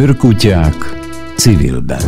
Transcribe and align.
Őrkutyák 0.00 0.74
civilben 1.36 2.02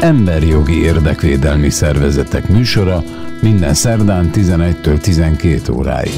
Emberjogi 0.00 0.82
érdekvédelmi 0.82 1.70
szervezetek 1.70 2.48
műsora 2.48 3.02
minden 3.40 3.74
szerdán 3.74 4.30
11-től 4.32 5.00
12 5.00 5.72
óráig. 5.72 6.12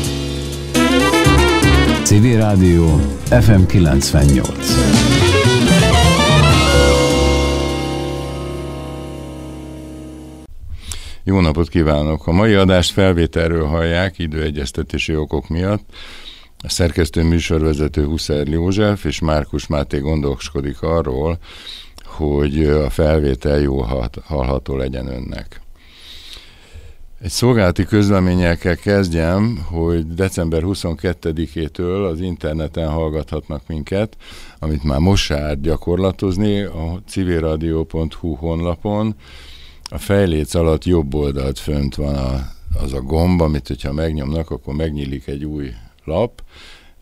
Civil 2.02 2.36
Rádió 2.36 3.00
FM 3.30 3.62
98 3.66 4.74
Jó 11.26 11.40
napot 11.40 11.68
kívánok! 11.68 12.26
A 12.26 12.32
mai 12.32 12.54
adást 12.54 12.92
felvételről 12.92 13.66
hallják 13.66 14.18
időegyeztetési 14.18 15.16
okok 15.16 15.48
miatt. 15.48 15.84
A 16.64 16.68
szerkesztő 16.68 17.22
műsorvezető 17.22 18.04
Huszer 18.04 18.48
József 18.48 19.04
és 19.04 19.18
Márkus 19.18 19.66
Máté 19.66 19.98
gondoskodik 19.98 20.82
arról, 20.82 21.38
hogy 22.04 22.64
a 22.64 22.90
felvétel 22.90 23.58
jó 23.58 23.80
hallható 24.24 24.76
legyen 24.76 25.06
önnek. 25.06 25.60
Egy 27.20 27.30
szolgálati 27.30 27.84
közleménnyel 27.84 28.56
kell 28.56 28.74
kezdjem, 28.74 29.66
hogy 29.70 30.14
december 30.14 30.62
22-től 30.64 32.10
az 32.10 32.20
interneten 32.20 32.88
hallgathatnak 32.88 33.62
minket, 33.66 34.16
amit 34.58 34.84
már 34.84 34.98
most 34.98 35.30
árt 35.30 35.60
gyakorlatozni, 35.60 36.60
a 36.60 37.02
civilradio.hu 37.06 38.34
honlapon, 38.34 39.14
a 39.90 39.98
fejléc 39.98 40.54
alatt 40.54 40.84
jobb 40.84 41.14
oldalt 41.14 41.58
fönt 41.58 41.94
van 41.94 42.14
a, 42.14 42.48
az 42.82 42.92
a 42.92 43.00
gomb, 43.00 43.40
amit 43.40 43.68
hogyha 43.68 43.92
megnyomnak, 43.92 44.50
akkor 44.50 44.74
megnyílik 44.74 45.26
egy 45.26 45.44
új 45.44 45.70
lap, 46.04 46.42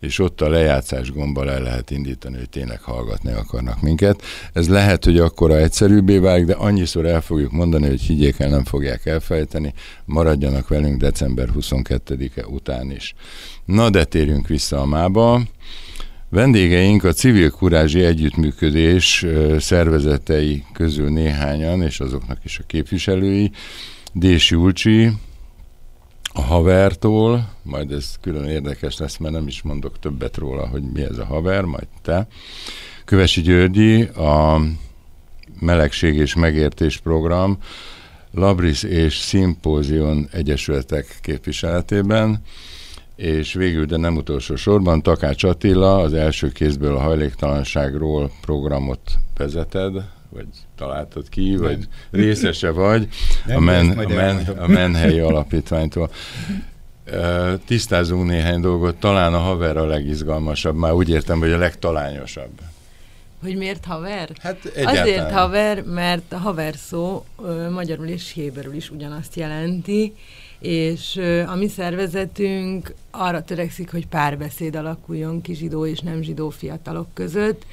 és 0.01 0.19
ott 0.19 0.41
a 0.41 0.49
lejátszás 0.49 1.11
gombbal 1.13 1.51
el 1.51 1.63
lehet 1.63 1.91
indítani, 1.91 2.37
hogy 2.37 2.49
tényleg 2.49 2.81
hallgatni 2.81 3.33
akarnak 3.33 3.83
minket. 3.83 4.23
Ez 4.53 4.69
lehet, 4.69 5.05
hogy 5.05 5.19
akkora 5.19 5.57
egyszerűbbé 5.57 6.19
válik, 6.19 6.45
de 6.45 6.55
annyiszor 6.55 7.07
el 7.07 7.21
fogjuk 7.21 7.53
mondani, 7.53 7.87
hogy 7.87 8.01
higgyék 8.01 8.39
el, 8.39 8.49
nem 8.49 8.65
fogják 8.65 9.07
elfejteni, 9.07 9.75
maradjanak 10.05 10.69
velünk 10.69 11.01
december 11.01 11.49
22-e 11.59 12.47
után 12.47 12.91
is. 12.91 13.15
Na, 13.65 13.91
de 13.91 14.05
térjünk 14.05 14.47
vissza 14.47 14.81
a 14.81 14.87
mába. 14.87 15.43
Vendégeink 16.29 17.05
a 17.05 17.13
civil 17.13 17.51
kurázsi 17.51 18.03
együttműködés 18.03 19.27
szervezetei 19.59 20.65
közül 20.73 21.11
néhányan, 21.11 21.83
és 21.83 22.01
azoknak 22.01 22.39
is 22.45 22.59
a 22.59 22.65
képviselői, 22.67 23.51
Dés 24.13 24.51
Julcsi, 24.51 25.11
a 26.33 26.41
havertól, 26.41 27.49
majd 27.63 27.93
ez 27.93 28.15
külön 28.21 28.49
érdekes 28.49 28.99
lesz, 28.99 29.17
mert 29.17 29.35
nem 29.35 29.47
is 29.47 29.63
mondok 29.63 29.99
többet 29.99 30.37
róla, 30.37 30.69
hogy 30.69 30.83
mi 30.83 31.03
ez 31.03 31.19
a 31.19 31.25
haver, 31.25 31.65
majd 31.65 31.87
te. 32.03 32.27
Kövesi 33.05 33.41
Györgyi, 33.41 34.03
a 34.03 34.61
Melegség 35.61 36.15
és 36.15 36.35
Megértés 36.35 36.99
Program, 36.99 37.59
Labris 38.31 38.83
és 38.83 39.17
Szimpózion 39.17 40.29
Egyesületek 40.33 41.19
képviseletében, 41.21 42.43
és 43.17 43.53
végül, 43.53 43.85
de 43.85 43.97
nem 43.97 44.17
utolsó 44.17 44.57
sorban, 44.57 45.03
Takács 45.03 45.45
Attila 45.45 45.97
az 45.97 46.13
első 46.13 46.49
kézből 46.49 46.97
a 46.97 47.01
hajléktalanságról 47.01 48.31
programot 48.41 49.01
vezeted, 49.37 49.93
vagy 50.33 50.47
találtad 50.77 51.29
ki, 51.29 51.51
nem. 51.51 51.61
vagy 51.61 51.89
részese 52.11 52.71
vagy 52.71 53.09
nem, 53.47 53.57
a, 53.57 53.61
men, 53.61 53.91
a, 53.91 54.09
men, 54.09 54.37
a 54.37 54.67
Menhelyi 54.67 55.19
Alapítványtól. 55.19 56.11
Tisztázunk 57.67 58.29
néhány 58.29 58.61
dolgot, 58.61 58.97
talán 58.97 59.35
a 59.35 59.39
haver 59.39 59.77
a 59.77 59.87
legizgalmasabb, 59.87 60.77
már 60.77 60.93
úgy 60.93 61.09
értem, 61.09 61.39
hogy 61.39 61.53
a 61.53 61.59
legtalányosabb. 61.59 62.61
Hogy 63.43 63.57
miért 63.57 63.85
haver? 63.85 64.31
Hát 64.41 64.65
egyáltalán. 64.65 65.03
Azért 65.03 65.31
haver, 65.31 65.83
mert 65.83 66.33
a 66.33 66.37
haver 66.37 66.75
szó 66.77 67.25
magyarul 67.71 68.07
és 68.07 68.33
héberül 68.33 68.75
is 68.75 68.91
ugyanazt 68.91 69.37
jelenti, 69.37 70.15
és 70.59 71.21
a 71.47 71.55
mi 71.55 71.69
szervezetünk 71.69 72.95
arra 73.11 73.45
törekszik, 73.45 73.91
hogy 73.91 74.07
párbeszéd 74.07 74.77
alakuljon 74.77 75.41
ki 75.41 75.55
zsidó 75.55 75.87
és 75.87 76.01
nem 76.01 76.23
zsidó 76.23 76.51
fiatalok 76.51 77.07
között. 77.15 77.67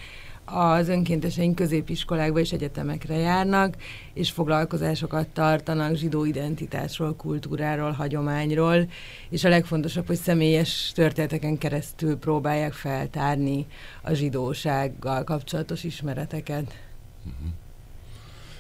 Az 0.52 0.88
önkénteseink 0.88 1.56
középiskolákba 1.56 2.40
és 2.40 2.52
egyetemekre 2.52 3.16
járnak, 3.16 3.76
és 4.14 4.32
foglalkozásokat 4.32 5.28
tartanak 5.28 5.96
zsidó 5.96 6.26
identitásról, 6.26 7.16
kultúráról, 7.16 7.92
hagyományról, 7.92 8.90
és 9.30 9.44
a 9.44 9.50
legfontosabb, 9.50 10.08
hogy 10.08 10.20
személyes 10.20 10.92
történeteken 10.96 11.58
keresztül 11.58 12.18
próbálják 12.18 12.74
feltárni 12.74 13.66
a 14.02 14.14
zsidósággal 14.14 15.24
kapcsolatos 15.24 15.84
ismereteket. 15.84 16.78
Uh-huh. 17.26 17.50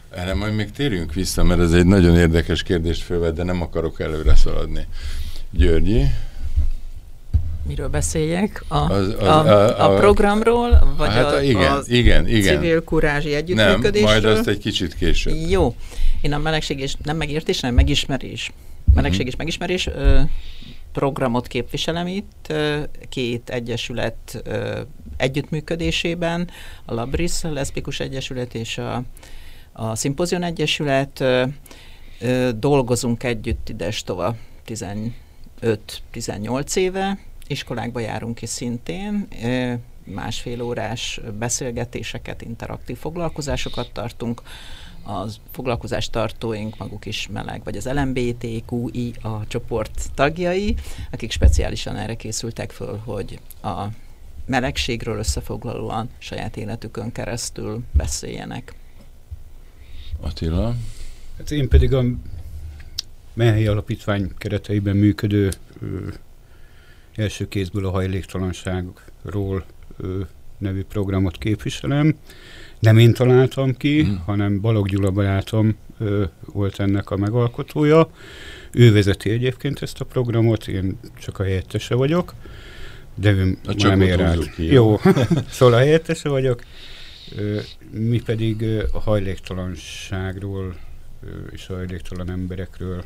Erre 0.10 0.34
majd 0.34 0.56
még 0.56 0.72
térjünk 0.72 1.14
vissza, 1.14 1.44
mert 1.44 1.60
ez 1.60 1.74
egy 1.74 1.86
nagyon 1.86 2.18
érdekes 2.18 2.64
kérdést 2.64 3.02
fölvet, 3.02 3.34
de 3.34 3.44
nem 3.44 3.62
akarok 3.62 4.00
előre 4.00 4.36
szaladni. 4.36 4.88
Györgyi? 5.52 6.04
Miről 7.70 7.88
beszéljek? 7.88 8.64
A, 8.68 8.76
az, 8.76 9.16
az, 9.20 9.28
a, 9.28 9.48
a, 9.48 9.94
a 9.94 9.98
programról? 9.98 10.94
Vagy 10.98 11.10
hát 11.10 11.34
a, 11.34 11.42
igen, 11.42 11.72
az 11.72 11.90
igen, 11.90 12.28
igen. 12.28 12.56
civil 12.56 12.84
kurázsi 12.84 13.34
együttműködésről? 13.34 14.12
Nem, 14.12 14.22
majd 14.22 14.38
azt 14.38 14.48
egy 14.48 14.58
kicsit 14.58 14.96
később. 14.96 15.36
Jó. 15.50 15.76
Én 16.22 16.34
a 16.34 16.38
melegség 16.38 16.80
és 16.80 16.94
nem 17.04 17.18
megértés, 17.18 17.60
hanem 17.60 17.76
megismerés. 17.76 18.52
Melegség 18.94 19.20
uh-huh. 19.20 19.34
és 19.34 19.38
megismerés 19.38 19.88
ö, 19.88 20.20
programot 20.94 21.48
képviselem 21.48 22.08
itt, 22.08 22.46
ö, 22.50 22.80
két 23.10 23.50
egyesület 23.50 24.42
ö, 24.44 24.80
együttműködésében, 25.18 26.50
a 26.86 26.94
Labris 26.94 27.42
Leszbikus 27.42 28.00
Egyesület 28.00 28.54
és 28.54 28.78
a 28.78 29.04
a 29.80 29.96
Szimpozion 29.96 30.44
Egyesület, 30.44 31.24
dolgozunk 32.56 33.24
együtt 33.24 33.70
Idestova 33.70 34.36
15-18 34.68 35.12
éve, 36.76 37.18
iskolákba 37.50 38.00
járunk 38.00 38.42
is 38.42 38.50
szintén, 38.50 39.28
másfél 40.04 40.62
órás 40.62 41.20
beszélgetéseket, 41.40 42.42
interaktív 42.42 42.98
foglalkozásokat 42.98 43.92
tartunk, 43.94 44.42
az 45.04 45.40
foglalkozás 45.52 46.10
tartóink 46.10 46.78
maguk 46.78 47.06
is 47.06 47.28
meleg, 47.32 47.64
vagy 47.64 47.78
az 47.78 47.90
LMBTQI 47.94 49.14
a 49.22 49.48
csoport 49.48 50.10
tagjai, 50.14 50.76
akik 51.12 51.32
speciálisan 51.32 51.96
erre 51.96 52.16
készültek 52.16 52.72
föl, 52.72 52.98
hogy 52.98 53.40
a 53.62 53.86
melegségről 54.46 55.18
összefoglalóan 55.18 56.10
saját 56.18 56.58
életükön 56.58 57.12
keresztül 57.12 57.84
beszéljenek. 57.92 58.74
Attila? 60.20 60.76
Hát 61.38 61.52
én 61.52 61.68
pedig 61.68 61.94
a 61.94 62.04
Menhelyi 63.34 63.68
Alapítvány 63.68 64.32
kereteiben 64.38 64.96
működő 64.96 65.52
első 67.20 67.48
kézből 67.48 67.86
a 67.86 67.90
hajléktalanságról 67.90 69.66
ö, 69.98 70.20
nevű 70.58 70.84
programot 70.84 71.38
képviselem. 71.38 72.16
Nem 72.80 72.98
én 72.98 73.14
találtam 73.14 73.78
ki, 73.78 74.04
hmm. 74.04 74.22
hanem 74.26 74.62
Balog 74.62 74.88
Gyula 74.88 75.12
barátom 75.12 75.78
ö, 75.98 76.24
volt 76.46 76.80
ennek 76.80 77.10
a 77.10 77.18
megalkotója. 77.18 78.10
Ő 78.72 78.94
vezeti 78.94 79.30
egyébként 79.30 79.82
ezt 79.82 80.02
a 80.02 80.06
programot, 80.06 80.68
én 80.68 81.00
csak 81.20 81.40
a 81.40 81.44
helyettese 81.44 81.96
vagyok, 81.96 82.34
de 83.16 83.32
ő 83.32 83.58
a 83.66 83.74
nem 83.78 84.02
ér 84.02 84.22
át. 84.22 84.56
Jó, 84.58 85.00
szóval 85.50 85.74
a 85.74 85.78
helyettese 85.78 86.30
vagyok. 86.30 86.64
Mi 87.92 88.22
pedig 88.22 88.66
a 88.92 89.00
hajléktalanságról 89.00 90.76
és 91.52 91.68
a 91.70 91.74
hajléktalan 91.74 92.32
emberekről 92.32 93.04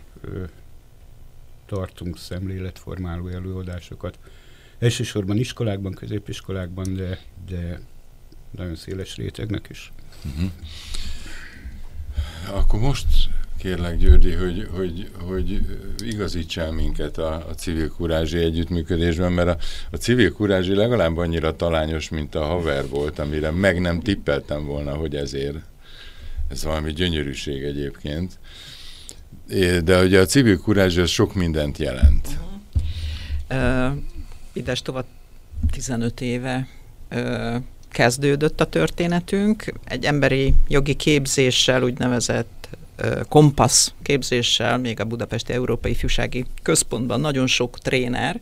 tartunk 1.65 2.18
szemléletformáló 2.18 3.27
előadásokat. 3.27 4.19
Elsősorban 4.80 5.38
iskolákban, 5.38 5.94
középiskolákban, 5.94 6.95
de, 6.95 7.19
de 7.48 7.80
nagyon 8.51 8.75
széles 8.75 9.15
rétegnek 9.15 9.68
is. 9.69 9.92
Uh-huh. 10.25 10.51
Akkor 12.51 12.80
most 12.80 13.07
kérlek 13.57 13.98
Györgyi, 13.98 14.31
hogy, 14.31 14.68
hogy, 14.71 15.10
hogy 15.19 15.60
igazítsál 15.98 16.71
minket 16.71 17.18
a, 17.18 17.48
a 17.50 17.54
civil 17.54 17.89
kurázsi 17.89 18.38
együttműködésben, 18.38 19.31
mert 19.31 19.48
a, 19.48 19.57
a 19.92 19.95
civil 19.95 20.31
kurázsi 20.31 20.75
legalább 20.75 21.18
annyira 21.18 21.56
talányos, 21.56 22.10
mint 22.10 22.36
a 22.36 22.44
haver 22.44 22.88
volt, 22.88 23.19
amire 23.19 23.51
meg 23.51 23.81
nem 23.81 24.00
tippeltem 24.00 24.65
volna, 24.65 24.94
hogy 24.94 25.15
ezért. 25.15 25.57
Ez 26.50 26.63
valami 26.63 26.92
gyönyörűség 26.94 27.63
egyébként. 27.63 28.39
De 29.83 30.03
ugye 30.03 30.19
a 30.19 30.25
civil 30.25 30.57
kurázsi 30.57 31.00
az 31.00 31.09
sok 31.09 31.33
mindent 31.33 31.77
jelent. 31.77 32.27
Uh-huh. 33.50 33.91
Uh, 33.91 33.97
Ides 34.53 34.81
tovább 34.81 35.06
15 35.71 36.21
éve 36.21 36.68
uh, 37.12 37.56
kezdődött 37.89 38.62
a 38.62 38.65
történetünk. 38.65 39.74
Egy 39.83 40.06
emberi 40.06 40.53
jogi 40.68 40.94
képzéssel, 40.94 41.83
úgynevezett 41.83 42.63
kompassz 43.30 43.91
képzéssel, 44.03 44.77
még 44.77 45.00
a 45.00 45.06
Budapesti 45.06 45.53
Európai 45.53 45.91
Ifjúsági 45.91 46.45
Központban 46.62 47.19
nagyon 47.19 47.47
sok 47.47 47.79
tréner 47.79 48.41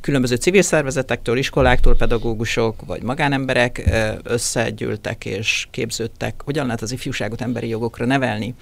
különböző 0.00 0.34
civil 0.34 0.62
szervezetektől, 0.62 1.36
iskoláktól, 1.36 1.96
pedagógusok 1.96 2.84
vagy 2.86 3.02
magánemberek 3.02 3.90
összegyűltek 4.22 5.24
és 5.24 5.66
képződtek, 5.70 6.42
hogyan 6.44 6.64
lehet 6.66 6.82
az 6.82 6.92
ifjúságot 6.92 7.40
emberi 7.40 7.68
jogokra 7.68 8.06
nevelni. 8.06 8.54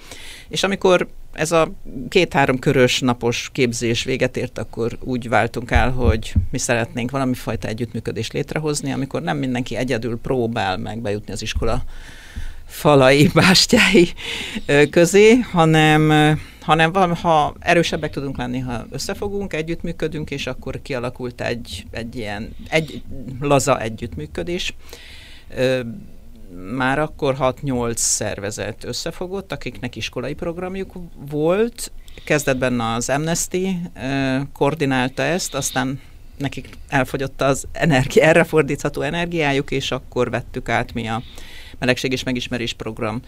És 0.49 0.63
amikor 0.63 1.07
ez 1.33 1.51
a 1.51 1.71
két-három 2.09 2.59
körös 2.59 2.99
napos 2.99 3.49
képzés 3.53 4.03
véget 4.03 4.37
ért, 4.37 4.57
akkor 4.57 4.97
úgy 4.99 5.29
váltunk 5.29 5.71
el, 5.71 5.91
hogy 5.91 6.33
mi 6.51 6.57
szeretnénk 6.57 7.11
valami 7.11 7.33
fajta 7.33 7.67
együttműködést 7.67 8.33
létrehozni, 8.33 8.91
amikor 8.91 9.21
nem 9.21 9.37
mindenki 9.37 9.75
egyedül 9.75 10.19
próbál 10.19 10.77
meg 10.77 10.99
bejutni 10.99 11.33
az 11.33 11.41
iskola 11.41 11.83
falai, 12.71 13.29
bástyái 13.33 14.13
közé, 14.89 15.33
hanem, 15.33 16.11
hanem 16.61 16.93
ha 16.93 17.55
erősebbek 17.59 18.11
tudunk 18.11 18.37
lenni, 18.37 18.59
ha 18.59 18.85
összefogunk, 18.89 19.53
együttműködünk, 19.53 20.31
és 20.31 20.47
akkor 20.47 20.81
kialakult 20.81 21.41
egy, 21.41 21.85
egy 21.91 22.15
ilyen 22.15 22.55
egy 22.69 23.03
laza 23.39 23.79
együttműködés. 23.79 24.73
Már 26.75 26.99
akkor 26.99 27.35
6-8 27.39 27.95
szervezet 27.95 28.83
összefogott, 28.83 29.51
akiknek 29.51 29.95
iskolai 29.95 30.33
programjuk 30.33 30.93
volt. 31.29 31.91
Kezdetben 32.25 32.79
az 32.79 33.09
Amnesty 33.09 33.67
koordinálta 34.53 35.23
ezt, 35.23 35.53
aztán 35.53 35.99
nekik 36.37 36.69
elfogyott 36.87 37.41
az 37.41 37.67
energia, 37.71 38.23
erre 38.23 38.43
fordítható 38.43 39.01
energiájuk, 39.01 39.71
és 39.71 39.91
akkor 39.91 40.29
vettük 40.29 40.69
át 40.69 40.93
mi 40.93 41.07
a 41.07 41.21
melegség 41.81 42.11
és 42.11 42.23
megismerés 42.23 42.73
program 42.73 43.21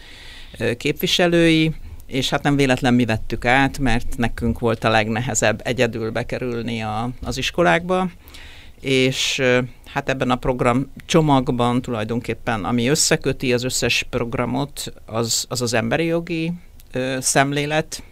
képviselői, 0.78 1.72
és 2.06 2.30
hát 2.30 2.44
nem 2.44 2.56
véletlen 2.56 2.94
mi 2.94 3.06
vettük 3.06 3.46
át, 3.46 3.80
mert 3.80 4.18
nekünk 4.18 4.60
volt 4.60 4.84
a 4.84 4.90
legnehezebb 4.90 5.62
egyedül 5.64 6.12
bekerülni 6.12 6.82
a, 6.82 7.10
az 7.24 7.38
iskolákba, 7.38 8.10
és 8.80 9.42
hát 9.86 10.10
ebben 10.10 10.32
a 10.32 10.36
program 10.36 10.92
csomagban 11.06 11.82
tulajdonképpen, 11.82 12.66
ami 12.66 12.88
összeköti 12.88 13.54
az 13.54 13.64
összes 13.64 14.06
programot, 14.10 14.94
az 15.06 15.46
az, 15.50 15.62
az 15.62 15.74
emberi 15.74 16.06
jogi 16.06 16.52
ö, 16.92 17.18
szemlélet, 17.22 18.04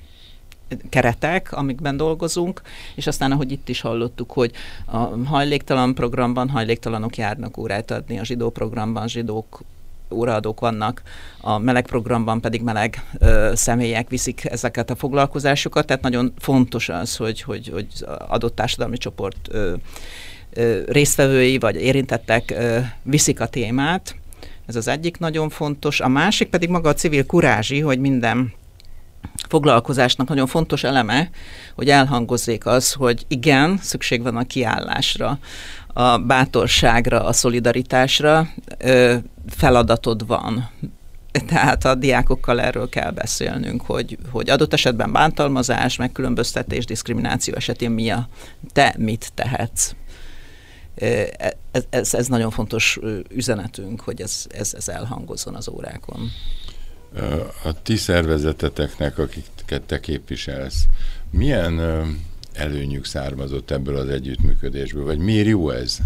keretek, 0.90 1.52
amikben 1.52 1.98
dolgozunk, 1.98 2.62
és 2.96 3.08
aztán, 3.08 3.32
ahogy 3.32 3.52
itt 3.52 3.70
is 3.70 3.82
hallottuk, 3.82 4.32
hogy 4.32 4.52
a 4.86 4.98
hajléktalan 5.26 5.96
programban 5.96 6.50
hajléktalanok 6.50 7.18
járnak 7.18 7.58
órát 7.58 7.92
adni, 7.92 8.20
a 8.20 8.26
zsidó 8.26 8.50
programban 8.50 9.08
zsidók 9.08 9.62
óraadók 10.12 10.60
vannak, 10.60 11.02
a 11.42 11.58
meleg 11.58 11.86
programban 11.86 12.42
pedig 12.42 12.62
meleg 12.62 13.04
ö, 13.20 13.52
személyek 13.56 14.10
viszik 14.10 14.46
ezeket 14.46 14.90
a 14.90 14.96
foglalkozásokat, 14.96 15.86
tehát 15.86 16.02
nagyon 16.02 16.34
fontos 16.40 16.90
az, 16.90 17.16
hogy, 17.16 17.42
hogy, 17.42 17.70
hogy 17.74 17.88
adott 18.28 18.56
társadalmi 18.56 18.98
csoport 18.98 19.48
ö, 19.52 19.74
ö, 20.54 20.82
résztvevői 20.88 21.58
vagy 21.58 21.76
érintettek 21.76 22.52
ö, 22.52 22.80
viszik 23.04 23.40
a 23.40 23.48
témát, 23.48 24.16
ez 24.66 24.76
az 24.76 24.88
egyik 24.88 25.18
nagyon 25.18 25.50
fontos. 25.50 26.00
A 26.00 26.08
másik 26.08 26.50
pedig 26.50 26.70
maga 26.70 26.90
a 26.90 26.94
civil 26.94 27.26
kurázsi, 27.26 27.80
hogy 27.80 28.00
minden 28.00 28.54
foglalkozásnak 29.50 30.28
nagyon 30.28 30.48
fontos 30.48 30.84
eleme, 30.84 31.30
hogy 31.76 31.90
elhangozzék 31.90 32.66
az, 32.66 32.94
hogy 32.94 33.26
igen, 33.28 33.78
szükség 33.82 34.22
van 34.22 34.36
a 34.36 34.44
kiállásra, 34.44 35.40
a 35.94 36.18
bátorságra, 36.18 37.26
a 37.26 37.34
szolidaritásra, 37.34 38.48
feladatod 39.50 40.28
van. 40.28 40.70
Tehát 41.48 41.86
a 41.86 41.96
diákokkal 41.96 42.62
erről 42.62 42.90
kell 42.90 43.12
beszélnünk, 43.12 43.82
hogy, 43.82 44.18
hogy 44.30 44.50
adott 44.50 44.74
esetben 44.74 45.12
bántalmazás, 45.12 45.96
megkülönböztetés, 45.96 46.86
diszkrimináció 46.86 47.56
esetén 47.56 47.92
mi 47.92 48.10
a, 48.10 48.28
te 48.74 48.96
mit 48.98 49.32
tehetsz. 49.34 49.92
Ez, 51.72 51.84
ez, 51.90 52.14
ez 52.14 52.28
nagyon 52.28 52.52
fontos 52.52 53.00
üzenetünk, 53.30 54.02
hogy 54.02 54.22
ez, 54.22 54.46
ez, 54.50 54.74
ez 54.74 54.88
elhangozzon 54.88 55.56
az 55.56 55.70
órákon. 55.70 56.32
A 57.64 57.82
ti 57.84 57.96
szervezeteteknek, 57.96 59.18
akiket 59.18 59.82
te 59.82 60.00
képviselsz, 60.00 60.86
milyen 61.32 61.80
előnyük 62.54 63.06
származott 63.06 63.72
ebből 63.72 63.96
az 63.96 64.10
együttműködésből, 64.10 65.06
vagy 65.06 65.18
miért 65.18 65.48
jó 65.48 65.70
ez? 65.70 65.98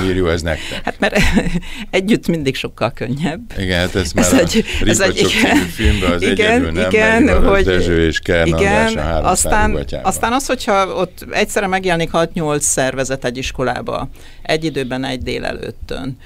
Miért 0.00 0.16
jó 0.16 0.28
ez 0.28 0.42
nektek? 0.42 0.84
Hát 0.84 0.98
mert 0.98 1.18
együtt 1.90 2.26
mindig 2.26 2.54
sokkal 2.54 2.92
könnyebb. 2.92 3.40
Igen, 3.58 3.78
hát 3.78 3.94
ez 3.94 4.12
már 4.12 4.24
ez 4.24 4.32
a 4.32 4.38
egy, 4.38 4.64
ez 4.84 5.00
egy, 5.00 5.18
igen, 5.18 5.56
filmben 5.56 6.12
az 6.12 6.22
igen, 6.22 6.50
egyedül 6.50 6.72
nem 6.72 6.90
igen, 6.90 7.22
megy, 7.22 7.44
hogy, 7.44 7.64
Dezső 7.64 8.06
és 8.06 8.18
Kern 8.18 8.46
igen, 8.46 8.98
a 8.98 9.30
aztán, 9.30 9.86
aztán 10.02 10.32
az, 10.32 10.46
hogyha 10.46 10.86
ott 10.86 11.26
egyszerre 11.30 11.66
megjelenik 11.66 12.10
6-8 12.12 12.60
szervezet 12.60 13.24
egy 13.24 13.36
iskolába, 13.36 14.08
egy 14.42 14.64
időben, 14.64 15.04
egy 15.04 15.22
délelőttön, 15.22 16.18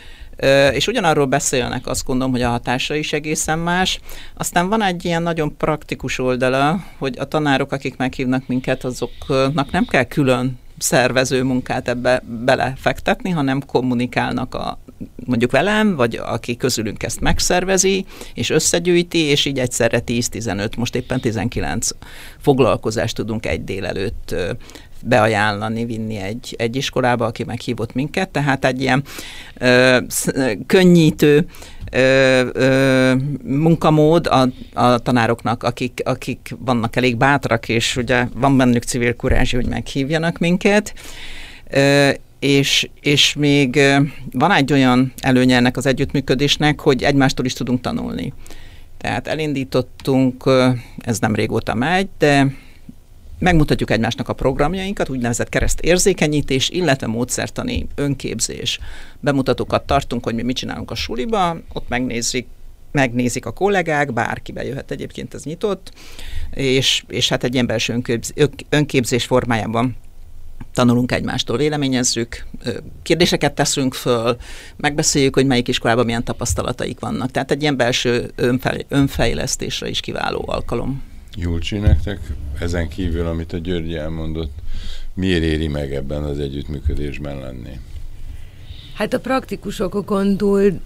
és 0.72 0.86
ugyanarról 0.86 1.26
beszélnek, 1.26 1.86
azt 1.86 2.04
gondolom, 2.04 2.32
hogy 2.32 2.42
a 2.42 2.48
hatása 2.48 2.94
is 2.94 3.12
egészen 3.12 3.58
más. 3.58 4.00
Aztán 4.34 4.68
van 4.68 4.82
egy 4.82 5.04
ilyen 5.04 5.22
nagyon 5.22 5.56
praktikus 5.56 6.18
oldala, 6.18 6.84
hogy 6.98 7.16
a 7.18 7.24
tanárok, 7.24 7.72
akik 7.72 7.96
meghívnak 7.96 8.46
minket, 8.46 8.84
azoknak 8.84 9.70
nem 9.70 9.84
kell 9.84 10.04
külön 10.04 10.58
szervező 10.78 11.42
munkát 11.42 11.88
ebbe 11.88 12.22
belefektetni, 12.44 13.30
hanem 13.30 13.62
kommunikálnak 13.66 14.54
a, 14.54 14.78
mondjuk 15.24 15.50
velem, 15.50 15.96
vagy 15.96 16.16
aki 16.16 16.56
közülünk 16.56 17.02
ezt 17.02 17.20
megszervezi, 17.20 18.04
és 18.34 18.50
összegyűjti, 18.50 19.18
és 19.18 19.44
így 19.44 19.58
egyszerre 19.58 20.02
10-15, 20.06 20.76
most 20.76 20.94
éppen 20.94 21.20
19 21.20 21.88
foglalkozást 22.38 23.14
tudunk 23.14 23.46
egy 23.46 23.64
délelőtt 23.64 24.34
beajánlani, 25.04 25.84
vinni 25.84 26.16
egy, 26.16 26.54
egy 26.58 26.76
iskolába, 26.76 27.26
aki 27.26 27.44
meghívott 27.44 27.94
minket, 27.94 28.28
tehát 28.28 28.64
egy 28.64 28.80
ilyen 28.80 29.02
ö, 29.58 29.98
könnyítő 30.66 31.46
ö, 31.90 32.48
ö, 32.52 33.14
munkamód 33.44 34.26
a, 34.26 34.48
a 34.74 34.98
tanároknak, 34.98 35.62
akik, 35.62 36.00
akik 36.04 36.54
vannak 36.58 36.96
elég 36.96 37.16
bátrak, 37.16 37.68
és 37.68 37.96
ugye 37.96 38.26
van 38.34 38.56
bennük 38.56 38.82
civil 38.82 39.16
kurázsi, 39.16 39.56
hogy 39.56 39.66
meghívjanak 39.66 40.38
minket, 40.38 40.94
ö, 41.70 42.10
és, 42.38 42.88
és 43.00 43.34
még 43.34 43.80
van 44.32 44.52
egy 44.52 44.72
olyan 44.72 45.12
előnye 45.20 45.56
ennek 45.56 45.76
az 45.76 45.86
együttműködésnek, 45.86 46.80
hogy 46.80 47.02
egymástól 47.02 47.44
is 47.44 47.52
tudunk 47.52 47.80
tanulni. 47.80 48.32
Tehát 48.98 49.26
elindítottunk, 49.26 50.50
ez 50.98 51.18
nem 51.18 51.34
régóta 51.34 51.74
megy, 51.74 52.08
de 52.18 52.46
megmutatjuk 53.40 53.90
egymásnak 53.90 54.28
a 54.28 54.32
programjainkat, 54.32 55.08
úgynevezett 55.08 55.48
kereszt 55.48 55.80
érzékenyítés, 55.80 56.68
illetve 56.68 57.06
módszertani 57.06 57.86
önképzés. 57.94 58.78
Bemutatókat 59.20 59.86
tartunk, 59.86 60.24
hogy 60.24 60.34
mi 60.34 60.42
mit 60.42 60.56
csinálunk 60.56 60.90
a 60.90 60.94
suliba, 60.94 61.56
ott 61.72 61.88
megnézik, 61.88 62.46
megnézik 62.92 63.46
a 63.46 63.52
kollégák, 63.52 64.12
bárki 64.12 64.52
bejöhet 64.52 64.90
egyébként, 64.90 65.34
ez 65.34 65.44
nyitott, 65.44 65.92
és, 66.50 67.04
és 67.08 67.28
hát 67.28 67.44
egy 67.44 67.54
ilyen 67.54 67.66
belső 67.66 67.92
önképzés, 67.92 68.48
önképzés 68.68 69.24
formájában 69.24 69.96
tanulunk 70.74 71.12
egymástól, 71.12 71.56
véleményezzük, 71.56 72.46
kérdéseket 73.02 73.52
teszünk 73.52 73.94
föl, 73.94 74.36
megbeszéljük, 74.76 75.34
hogy 75.34 75.46
melyik 75.46 75.68
iskolában 75.68 76.04
milyen 76.04 76.24
tapasztalataik 76.24 77.00
vannak. 77.00 77.30
Tehát 77.30 77.50
egy 77.50 77.62
ilyen 77.62 77.76
belső 77.76 78.30
önfejlesztésre 78.88 79.88
is 79.88 80.00
kiváló 80.00 80.44
alkalom. 80.46 81.09
Julcsi, 81.36 81.78
nektek 81.78 82.18
ezen 82.60 82.88
kívül, 82.88 83.26
amit 83.26 83.52
a 83.52 83.58
György 83.58 83.94
elmondott, 83.94 84.52
miért 85.14 85.42
éri 85.42 85.68
meg 85.68 85.94
ebben 85.94 86.22
az 86.22 86.38
együttműködésben 86.38 87.38
lenni? 87.38 87.78
Hát 88.94 89.14
a 89.14 89.20
praktikusokon 89.20 90.36
túl 90.36 90.80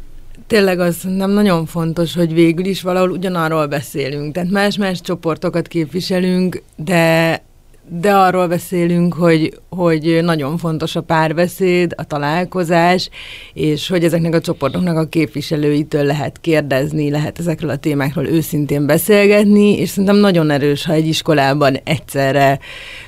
tényleg 0.46 0.80
az 0.80 1.02
nem 1.02 1.30
nagyon 1.30 1.66
fontos, 1.66 2.14
hogy 2.14 2.32
végül 2.32 2.64
is 2.64 2.82
valahol 2.82 3.10
ugyanarról 3.10 3.66
beszélünk. 3.66 4.34
Tehát 4.34 4.50
más-más 4.50 5.00
csoportokat 5.00 5.68
képviselünk, 5.68 6.62
de 6.76 7.42
de 7.88 8.14
arról 8.14 8.48
beszélünk, 8.48 9.14
hogy, 9.14 9.58
hogy 9.68 10.18
nagyon 10.22 10.58
fontos 10.58 10.96
a 10.96 11.00
párbeszéd, 11.00 11.92
a 11.96 12.04
találkozás, 12.04 13.08
és 13.52 13.88
hogy 13.88 14.04
ezeknek 14.04 14.34
a 14.34 14.40
csoportoknak 14.40 14.96
a 14.96 15.08
képviselőitől 15.08 16.04
lehet 16.04 16.40
kérdezni, 16.40 17.10
lehet 17.10 17.38
ezekről 17.38 17.70
a 17.70 17.76
témákról 17.76 18.26
őszintén 18.26 18.86
beszélgetni, 18.86 19.78
és 19.78 19.88
szerintem 19.88 20.16
nagyon 20.16 20.50
erős, 20.50 20.84
ha 20.84 20.92
egy 20.92 21.06
iskolában 21.06 21.76
egyszerre 21.84 22.58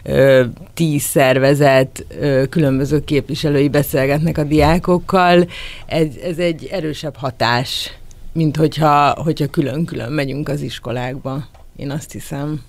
ö, 0.02 0.44
tíz 0.74 1.02
szervezet 1.02 2.04
ö, 2.20 2.42
különböző 2.48 3.04
képviselői 3.04 3.68
beszélgetnek 3.68 4.38
a 4.38 4.44
diákokkal. 4.44 5.46
Ez, 5.86 6.06
ez 6.24 6.38
egy 6.38 6.68
erősebb 6.72 7.16
hatás, 7.16 7.92
mint 8.32 8.56
hogyha, 8.56 9.22
hogyha 9.22 9.46
külön-külön 9.46 10.12
megyünk 10.12 10.48
az 10.48 10.60
iskolákba. 10.60 11.44
Én 11.76 11.90
azt 11.90 12.12
hiszem. 12.12 12.62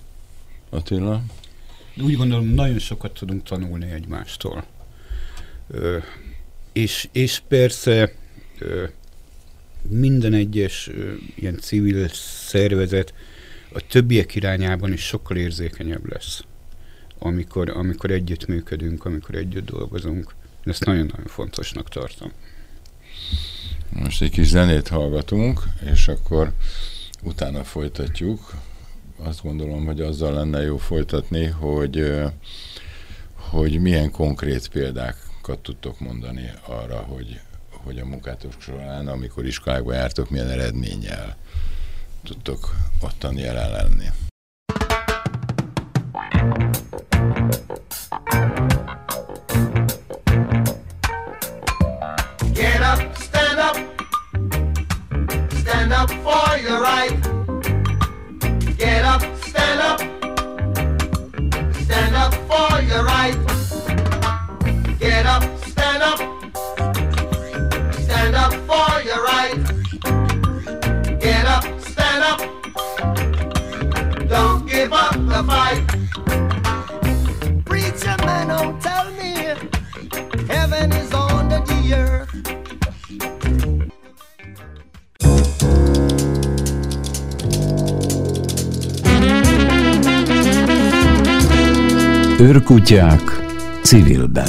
Attila? 0.70 1.20
Úgy 2.02 2.16
gondolom, 2.16 2.46
nagyon 2.46 2.78
sokat 2.78 3.12
tudunk 3.12 3.42
tanulni 3.42 3.90
egymástól. 3.90 4.64
Ö, 5.70 5.98
és, 6.72 7.08
és 7.12 7.42
persze 7.48 8.12
ö, 8.58 8.84
minden 9.88 10.32
egyes 10.32 10.88
ö, 10.88 11.12
ilyen 11.34 11.58
civil 11.58 12.08
szervezet 12.48 13.14
a 13.72 13.86
többiek 13.86 14.34
irányában 14.34 14.92
is 14.92 15.00
sokkal 15.02 15.36
érzékenyebb 15.36 16.12
lesz. 16.12 16.42
amikor, 17.18 17.68
amikor 17.70 18.10
együtt 18.10 18.46
működünk, 18.46 19.04
amikor 19.04 19.34
együtt 19.34 19.70
dolgozunk. 19.70 20.34
Ezt 20.64 20.84
nagyon-nagyon 20.84 21.26
fontosnak 21.26 21.88
tartom. 21.88 22.32
Most 23.90 24.22
egy 24.22 24.30
kis 24.30 24.46
zenét 24.46 24.88
hallgatunk, 24.88 25.62
és 25.92 26.08
akkor 26.08 26.52
utána 27.22 27.64
folytatjuk. 27.64 28.54
Azt 29.24 29.42
gondolom, 29.42 29.86
hogy 29.86 30.00
azzal 30.00 30.32
lenne 30.32 30.62
jó 30.62 30.76
folytatni, 30.76 31.44
hogy, 31.44 32.12
hogy 33.34 33.80
milyen 33.80 34.10
konkrét 34.10 34.68
példákat 34.68 35.58
tudtok 35.62 36.00
mondani 36.00 36.50
arra, 36.66 36.96
hogy, 36.96 37.40
hogy 37.70 37.98
a 37.98 38.04
munkátok 38.04 38.52
során, 38.58 39.08
amikor 39.08 39.46
iskolákba 39.46 39.92
jártok, 39.92 40.30
milyen 40.30 40.48
eredménnyel 40.48 41.36
tudtok 42.24 42.74
ottan 43.00 43.36
jelen 43.36 43.70
lenni. 43.70 44.06
Get 52.52 52.80
up, 52.80 53.16
stand 53.16 53.58
up, 53.58 53.76
stand 55.58 55.92
up 55.92 56.10
for 56.10 56.58
your 56.58 56.80
right. 56.80 57.17
The 75.38 75.44
fight. 75.44 75.86
Preacher 77.64 78.16
man, 78.24 78.48
don't 78.48 78.80
tell 78.82 79.10
me 79.12 79.32
heaven 80.48 80.92
is 80.92 81.12
under 81.12 81.60
the 81.60 81.94
earth. 81.94 82.34
Őrkutyák 92.40 93.42
civilben. 93.82 94.48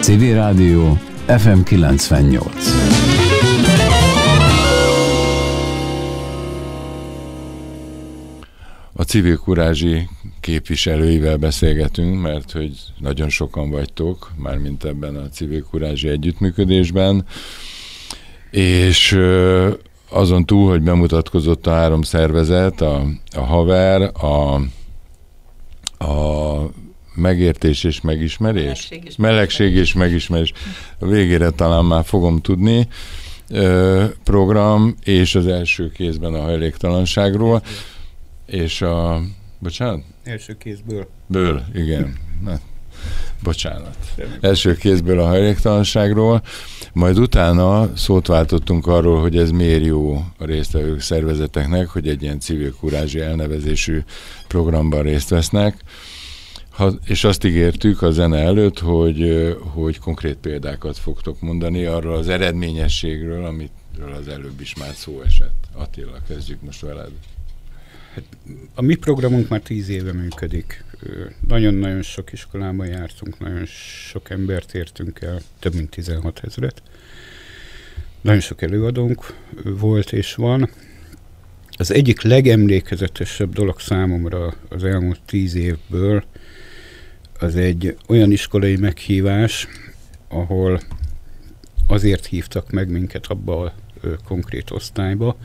Civil 0.00 0.34
Rádió 0.34 0.98
FM 1.26 1.60
98. 1.62 2.99
civil 9.10 9.36
kurázsi 9.36 10.08
képviselőivel 10.40 11.36
beszélgetünk, 11.36 12.20
mert 12.20 12.52
hogy 12.52 12.72
nagyon 12.98 13.28
sokan 13.28 13.70
vagytok, 13.70 14.32
mármint 14.36 14.84
ebben 14.84 15.16
a 15.16 15.28
civil 15.28 15.62
kurázsi 15.62 16.08
együttműködésben, 16.08 17.26
és 18.50 19.18
azon 20.10 20.46
túl, 20.46 20.70
hogy 20.70 20.82
bemutatkozott 20.82 21.66
a 21.66 21.70
három 21.70 22.02
szervezet, 22.02 22.80
a, 22.80 23.06
a 23.36 23.40
haver, 23.40 24.10
a, 24.12 24.54
a 26.04 26.70
megértés 27.14 27.84
és 27.84 28.00
megismerés, 28.00 28.64
Melegség 28.64 29.04
és 29.04 29.16
melegség 29.16 29.74
és 29.74 29.92
megismerés, 29.92 30.52
a 30.98 31.06
végére 31.06 31.50
talán 31.50 31.84
már 31.84 32.04
fogom 32.04 32.40
tudni, 32.40 32.88
program, 34.24 34.94
és 35.04 35.34
az 35.34 35.46
első 35.46 35.90
kézben 35.90 36.34
a 36.34 36.40
hajléktalanságról, 36.40 37.62
és 38.50 38.82
a, 38.82 39.20
bocsánat? 39.58 40.02
Első 40.24 40.56
kézből. 40.56 41.08
Ből, 41.26 41.62
igen. 41.74 42.16
Na, 42.44 42.60
bocsánat. 43.42 43.96
Első 44.40 44.74
kézből 44.74 45.20
a 45.20 45.26
hajléktalanságról, 45.26 46.42
majd 46.92 47.18
utána 47.18 47.96
szót 47.96 48.26
váltottunk 48.26 48.86
arról, 48.86 49.20
hogy 49.20 49.36
ez 49.36 49.50
miért 49.50 49.84
jó 49.84 50.14
a 50.38 50.44
résztvevők 50.44 51.00
szervezeteknek, 51.00 51.88
hogy 51.88 52.08
egy 52.08 52.22
ilyen 52.22 52.40
civil 52.40 52.74
kurázsi 52.74 53.20
elnevezésű 53.20 54.02
programban 54.48 55.02
részt 55.02 55.28
vesznek. 55.28 55.82
Ha, 56.70 56.92
és 57.04 57.24
azt 57.24 57.44
ígértük 57.44 58.02
a 58.02 58.10
zene 58.10 58.38
előtt, 58.38 58.78
hogy, 58.78 59.48
hogy 59.58 59.98
konkrét 59.98 60.36
példákat 60.36 60.98
fogtok 60.98 61.40
mondani 61.40 61.84
arról 61.84 62.16
az 62.16 62.28
eredményességről, 62.28 63.44
amitről 63.44 64.12
az 64.12 64.28
előbb 64.28 64.60
is 64.60 64.74
már 64.74 64.94
szó 64.94 65.20
esett. 65.26 65.68
Attila, 65.72 66.12
kezdjük 66.28 66.62
most 66.62 66.80
veled. 66.80 67.10
A 68.74 68.82
mi 68.82 68.94
programunk 68.94 69.48
már 69.48 69.60
tíz 69.60 69.88
éve 69.88 70.12
működik. 70.12 70.84
Nagyon-nagyon 71.48 72.02
sok 72.02 72.32
iskolában 72.32 72.86
jártunk, 72.86 73.38
nagyon 73.38 73.64
sok 74.10 74.30
embert 74.30 74.74
értünk 74.74 75.20
el, 75.20 75.40
több 75.58 75.74
mint 75.74 75.90
16 75.90 76.40
ezeret. 76.44 76.82
Nagyon 78.20 78.40
sok 78.40 78.62
előadónk 78.62 79.34
volt 79.64 80.12
és 80.12 80.34
van. 80.34 80.70
Az 81.70 81.92
egyik 81.92 82.22
legemlékezetesebb 82.22 83.52
dolog 83.52 83.80
számomra 83.80 84.54
az 84.68 84.84
elmúlt 84.84 85.20
tíz 85.26 85.54
évből 85.54 86.24
az 87.38 87.56
egy 87.56 87.96
olyan 88.08 88.32
iskolai 88.32 88.76
meghívás, 88.76 89.68
ahol 90.28 90.80
azért 91.86 92.26
hívtak 92.26 92.70
meg 92.70 92.88
minket 92.88 93.26
abba 93.26 93.60
a 93.60 93.74
konkrét 94.24 94.70
osztályba, 94.70 95.36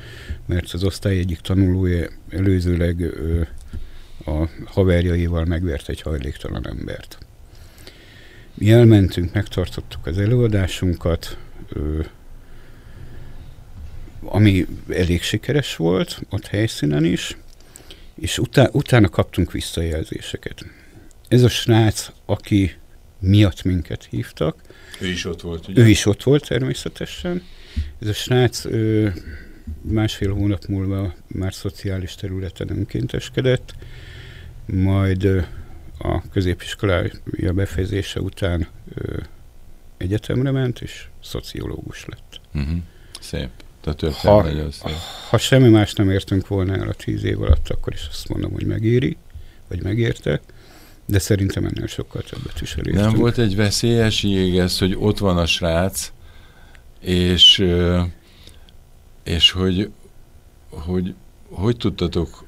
mert 0.45 0.71
az 0.71 0.83
osztály 0.83 1.17
egyik 1.17 1.39
tanulója 1.39 2.07
előzőleg 2.29 3.13
a 4.25 4.47
haverjaival 4.65 5.45
megvert 5.45 5.89
egy 5.89 6.01
hajléktalan 6.01 6.67
embert. 6.67 7.17
Mi 8.53 8.71
elmentünk, 8.71 9.33
megtartottuk 9.33 10.05
az 10.05 10.17
előadásunkat, 10.17 11.37
ami 14.21 14.65
elég 14.89 15.21
sikeres 15.21 15.75
volt, 15.75 16.21
ott 16.29 16.47
helyszínen 16.47 17.05
is, 17.05 17.37
és 18.15 18.37
utá- 18.37 18.73
utána 18.73 19.09
kaptunk 19.09 19.51
visszajelzéseket. 19.51 20.65
Ez 21.27 21.41
a 21.43 21.49
srác, 21.49 22.11
aki 22.25 22.71
miatt 23.19 23.63
minket 23.63 24.07
hívtak, 24.09 24.61
Ő 25.01 25.07
is 25.07 25.25
ott 25.25 25.41
volt, 25.41 25.67
ugye? 25.67 25.81
ő 25.81 25.87
is 25.87 26.05
ott 26.05 26.23
volt 26.23 26.47
természetesen. 26.47 27.43
Ez 28.01 28.07
a 28.07 28.13
srác 28.13 28.65
ö, 28.65 29.09
másfél 29.81 30.33
hónap 30.33 30.65
múlva 30.65 31.13
már 31.27 31.53
szociális 31.53 32.15
területen 32.15 32.69
önkénteskedett, 32.69 33.73
majd 34.65 35.23
ö, 35.23 35.41
a 35.97 36.29
középiskolája 36.29 37.11
befejezése 37.53 38.19
után 38.19 38.67
ö, 38.93 39.17
egyetemre 39.97 40.51
ment, 40.51 40.81
és 40.81 41.07
szociológus 41.23 42.05
lett. 42.05 42.39
Uh-huh. 42.53 42.77
Szép. 43.19 43.49
Tehát 43.81 43.99
Ha- 43.99 44.09
történet 44.09 44.53
nagyon 44.53 44.71
szép. 44.71 44.95
Ha 45.29 45.37
semmi 45.37 45.69
más 45.69 45.93
nem 45.93 46.09
értünk 46.09 46.47
volna 46.47 46.75
el 46.75 46.87
a 46.87 46.93
tíz 46.93 47.23
év 47.23 47.41
alatt, 47.41 47.69
akkor 47.69 47.93
is 47.93 48.07
azt 48.09 48.29
mondom, 48.29 48.51
hogy 48.51 48.65
megéri, 48.65 49.17
vagy 49.67 49.83
megérte, 49.83 50.41
de 51.05 51.19
szerintem 51.19 51.65
ennél 51.65 51.87
sokkal 51.87 52.21
többet 52.21 52.61
is 52.61 52.75
elértünk. 52.75 53.05
Nem 53.05 53.13
volt 53.13 53.37
egy 53.37 53.55
veszélyes 53.55 54.23
ez, 54.57 54.77
hogy 54.77 54.95
ott 54.99 55.17
van 55.17 55.37
a 55.37 55.45
srác, 55.45 56.11
és, 57.05 57.65
és 59.23 59.51
hogy, 59.51 59.89
hogy 60.69 61.13
hogy 61.49 61.77
tudtatok 61.77 62.43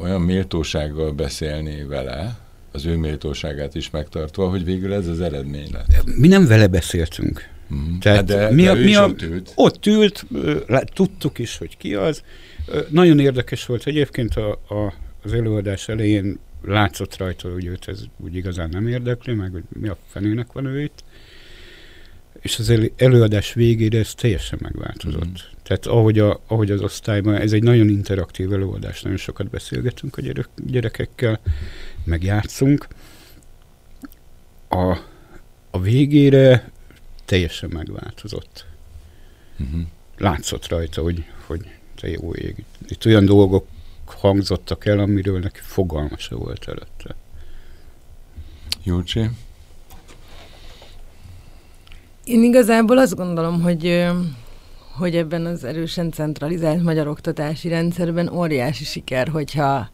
olyan 0.00 0.20
méltósággal 0.20 1.12
beszélni 1.12 1.84
vele, 1.84 2.38
az 2.72 2.84
ő 2.86 2.96
méltóságát 2.96 3.74
is 3.74 3.90
megtartva, 3.90 4.48
hogy 4.48 4.64
végül 4.64 4.92
ez 4.92 5.06
az 5.06 5.20
eredmény 5.20 5.68
lett. 5.72 6.16
Mi 6.16 6.28
nem 6.28 6.46
vele 6.46 6.66
beszéltünk. 6.66 7.48
Mm. 7.74 7.98
Tehát 7.98 8.16
Hát 8.18 8.26
de, 8.26 8.50
mi 8.54 8.62
de 8.62 8.70
a- 8.70 8.74
mi 8.74 8.94
a- 8.94 9.04
ott 9.04 9.22
ült. 9.22 9.52
Ott 9.54 9.86
ült, 9.86 10.26
tudtuk 10.92 11.38
is, 11.38 11.58
hogy 11.58 11.76
ki 11.76 11.94
az. 11.94 12.22
Nagyon 12.88 13.18
érdekes 13.18 13.66
volt 13.66 13.86
egyébként 13.86 14.34
a, 14.34 14.50
a, 14.50 14.94
az 15.22 15.32
előadás 15.32 15.88
elején 15.88 16.38
látszott 16.62 17.16
rajta, 17.16 17.52
hogy 17.52 17.64
őt 17.66 17.88
ez 17.88 18.00
úgy 18.16 18.36
igazán 18.36 18.68
nem 18.68 18.86
érdekli, 18.88 19.34
meg 19.34 19.50
hogy 19.52 19.62
mi 19.68 19.88
a 19.88 19.96
fenének 20.06 20.52
van 20.52 20.64
ő 20.66 20.82
itt. 20.82 21.04
És 22.40 22.58
az 22.58 22.70
elő, 22.70 22.92
előadás 22.96 23.52
végére 23.52 23.98
ez 23.98 24.14
teljesen 24.14 24.58
megváltozott. 24.62 25.24
Mhm. 25.24 25.58
Tehát 25.62 25.86
ahogy, 25.86 26.18
a, 26.18 26.40
ahogy 26.46 26.70
az 26.70 26.80
osztályban, 26.80 27.34
ez 27.34 27.52
egy 27.52 27.62
nagyon 27.62 27.88
interaktív 27.88 28.52
előadás, 28.52 29.02
nagyon 29.02 29.18
sokat 29.18 29.50
beszélgetünk 29.50 30.16
a 30.16 30.20
gyerek, 30.20 30.48
gyerekekkel, 30.66 31.40
meg 32.04 32.22
játszunk. 32.22 32.86
A, 34.68 34.98
a 35.70 35.80
végére 35.80 36.70
teljesen 37.24 37.70
megváltozott 37.72 38.68
Uh-huh. 39.60 39.80
látszott 40.16 40.68
rajta, 40.68 41.02
hogy, 41.02 41.24
hogy 41.46 41.70
te 42.00 42.08
jó 42.08 42.32
ég. 42.34 42.64
Itt 42.88 43.04
olyan 43.04 43.24
dolgok 43.24 43.66
hangzottak 44.04 44.86
el, 44.86 44.98
amiről 44.98 45.38
neki 45.38 45.60
fogalma 45.62 46.16
se 46.16 46.34
volt 46.34 46.68
előtte. 46.68 47.14
Júcsi? 48.82 49.30
Én 52.30 52.42
igazából 52.42 52.98
azt 52.98 53.16
gondolom, 53.16 53.62
hogy 53.62 54.06
hogy 54.98 55.16
ebben 55.16 55.46
az 55.46 55.64
erősen 55.64 56.10
centralizált 56.10 56.82
magyar 56.82 57.08
oktatási 57.08 57.68
rendszerben 57.68 58.32
óriási 58.32 58.84
siker, 58.84 59.28
hogyha 59.28 59.90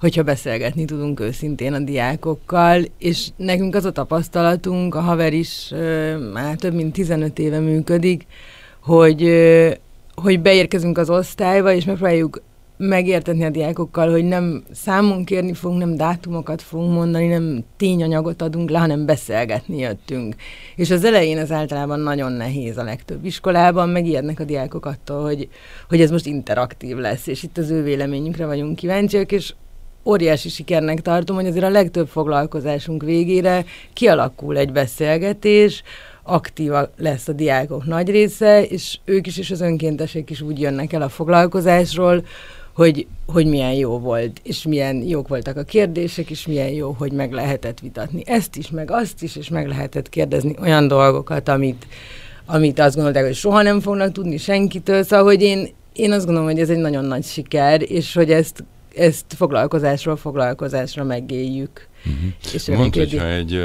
hogyha 0.00 0.22
beszélgetni 0.22 0.84
tudunk 0.84 1.20
őszintén 1.20 1.72
a 1.72 1.78
diákokkal, 1.78 2.82
és 2.98 3.28
nekünk 3.36 3.74
az 3.74 3.84
a 3.84 3.90
tapasztalatunk, 3.90 4.94
a 4.94 5.00
haver 5.00 5.32
is 5.32 5.72
már 6.32 6.56
több 6.56 6.74
mint 6.74 6.92
15 6.92 7.38
éve 7.38 7.58
működik, 7.58 8.26
hogy, 8.82 9.30
hogy 10.14 10.40
beérkezünk 10.40 10.98
az 10.98 11.10
osztályba, 11.10 11.72
és 11.72 11.84
megpróbáljuk 11.84 12.42
megértetni 12.80 13.44
a 13.44 13.50
diákokkal, 13.50 14.10
hogy 14.10 14.24
nem 14.24 14.62
számon 14.72 15.24
kérni 15.24 15.54
fogunk, 15.54 15.80
nem 15.80 15.96
dátumokat 15.96 16.62
fogunk 16.62 16.92
mondani, 16.92 17.26
nem 17.26 17.64
tényanyagot 17.76 18.42
adunk 18.42 18.70
le, 18.70 18.78
hanem 18.78 19.06
beszélgetni 19.06 19.78
jöttünk. 19.78 20.34
És 20.76 20.90
az 20.90 21.04
elején 21.04 21.38
ez 21.38 21.52
általában 21.52 22.00
nagyon 22.00 22.32
nehéz 22.32 22.76
a 22.76 22.82
legtöbb 22.82 23.24
iskolában, 23.24 23.88
megijednek 23.88 24.40
a 24.40 24.44
diákok 24.44 24.86
attól, 24.86 25.22
hogy, 25.22 25.48
hogy 25.88 26.00
ez 26.00 26.10
most 26.10 26.26
interaktív 26.26 26.96
lesz, 26.96 27.26
és 27.26 27.42
itt 27.42 27.58
az 27.58 27.70
ő 27.70 27.82
véleményünkre 27.82 28.46
vagyunk 28.46 28.76
kíváncsiak, 28.76 29.32
és 29.32 29.54
óriási 30.04 30.48
sikernek 30.48 31.00
tartom, 31.00 31.36
hogy 31.36 31.46
azért 31.46 31.64
a 31.64 31.70
legtöbb 31.70 32.08
foglalkozásunk 32.08 33.02
végére 33.02 33.64
kialakul 33.92 34.56
egy 34.56 34.72
beszélgetés, 34.72 35.82
aktíva 36.22 36.90
lesz 36.96 37.28
a 37.28 37.32
diákok 37.32 37.86
nagy 37.86 38.10
része, 38.10 38.64
és 38.64 38.98
ők 39.04 39.26
is 39.26 39.38
és 39.38 39.50
az 39.50 39.60
önkéntesek 39.60 40.30
is 40.30 40.40
úgy 40.40 40.60
jönnek 40.60 40.92
el 40.92 41.02
a 41.02 41.08
foglalkozásról, 41.08 42.24
hogy, 42.72 43.06
hogy 43.26 43.46
milyen 43.46 43.72
jó 43.72 43.98
volt, 43.98 44.40
és 44.42 44.62
milyen 44.62 44.96
jók 44.96 45.28
voltak 45.28 45.56
a 45.56 45.62
kérdések, 45.62 46.30
és 46.30 46.46
milyen 46.46 46.68
jó, 46.68 46.90
hogy 46.98 47.12
meg 47.12 47.32
lehetett 47.32 47.80
vitatni 47.80 48.22
ezt 48.26 48.56
is, 48.56 48.70
meg 48.70 48.90
azt 48.90 49.22
is, 49.22 49.36
és 49.36 49.48
meg 49.48 49.68
lehetett 49.68 50.08
kérdezni 50.08 50.54
olyan 50.60 50.88
dolgokat, 50.88 51.48
amit, 51.48 51.86
amit 52.46 52.78
azt 52.78 52.94
gondolták, 52.94 53.24
hogy 53.24 53.34
soha 53.34 53.62
nem 53.62 53.80
fognak 53.80 54.12
tudni 54.12 54.36
senkitől. 54.36 55.02
Szóval, 55.02 55.24
hogy 55.24 55.42
én, 55.42 55.68
én 55.92 56.12
azt 56.12 56.24
gondolom, 56.24 56.48
hogy 56.48 56.60
ez 56.60 56.70
egy 56.70 56.78
nagyon 56.78 57.04
nagy 57.04 57.24
siker, 57.24 57.90
és 57.90 58.14
hogy 58.14 58.30
ezt, 58.30 58.64
ezt 58.94 59.24
foglalkozásról 59.28 60.16
foglalkozásra 60.16 61.04
megéljük. 61.04 61.88
Uh-huh. 62.06 62.32
És 62.54 62.66
Mondd, 62.66 62.98
hogyha 62.98 63.26
egy, 63.26 63.62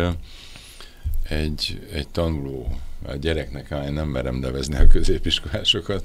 egy, 1.29 1.79
egy 1.93 2.07
tanuló, 2.07 2.67
a 3.07 3.15
gyereknek, 3.15 3.75
én 3.85 3.93
nem 3.93 4.07
merem 4.07 4.35
nevezni 4.35 4.75
a 4.75 4.87
középiskolásokat, 4.87 6.03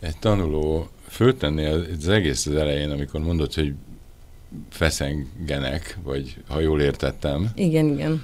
egy 0.00 0.18
tanuló 0.18 0.88
föltenni 1.14 1.64
az 1.64 2.08
egész 2.08 2.46
az 2.46 2.54
elején, 2.54 2.90
amikor 2.90 3.20
mondod, 3.20 3.54
hogy 3.54 3.72
feszengenek, 4.70 5.98
vagy 6.02 6.36
ha 6.48 6.60
jól 6.60 6.80
értettem. 6.80 7.50
Igen, 7.54 7.86
igen. 7.86 8.22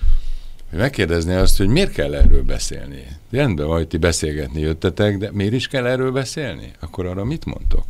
Megkérdezni 0.73 1.35
azt, 1.35 1.57
hogy 1.57 1.69
miért 1.69 1.93
kell 1.93 2.15
erről 2.15 2.43
beszélni. 2.43 3.07
Rendben 3.31 3.67
vagy, 3.67 3.89
ti 3.89 3.97
beszélgetni 3.97 4.61
jöttetek, 4.61 5.19
de 5.19 5.31
miért 5.33 5.53
is 5.53 5.69
kell 5.69 5.87
erről 5.87 6.13
beszélni? 6.13 6.71
Akkor 6.81 7.07
arra 7.07 7.25
mit 7.25 7.45
mondtok? 7.45 7.85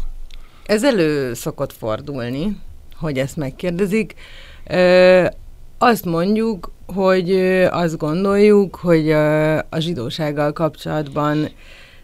Ez 0.67 0.85
elő 0.85 1.35
szokott 1.35 1.73
fordulni, 1.73 2.57
hogy 2.97 3.19
ezt 3.19 3.37
megkérdezik. 3.37 4.15
Ö, 4.67 5.27
azt 5.79 6.05
mondjuk, 6.05 6.73
hogy 6.87 7.33
azt 7.71 7.97
gondoljuk, 7.97 8.75
hogy 8.75 9.11
a 9.71 9.79
zsidósággal 9.79 10.53
kapcsolatban 10.53 11.49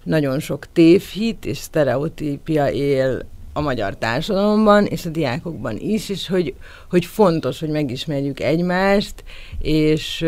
nagyon 0.06 0.38
sok 0.38 0.66
tévhit 0.72 1.44
és 1.44 1.56
sztereotípia 1.56 2.70
él 2.70 3.24
a 3.52 3.60
magyar 3.60 3.96
társadalomban, 3.96 4.84
és 4.84 5.06
a 5.06 5.10
diákokban 5.10 5.76
is, 5.78 6.08
és 6.08 6.28
hogy, 6.28 6.54
hogy 6.90 7.04
fontos, 7.04 7.60
hogy 7.60 7.68
megismerjük 7.68 8.40
egymást, 8.40 9.14
és, 9.60 10.24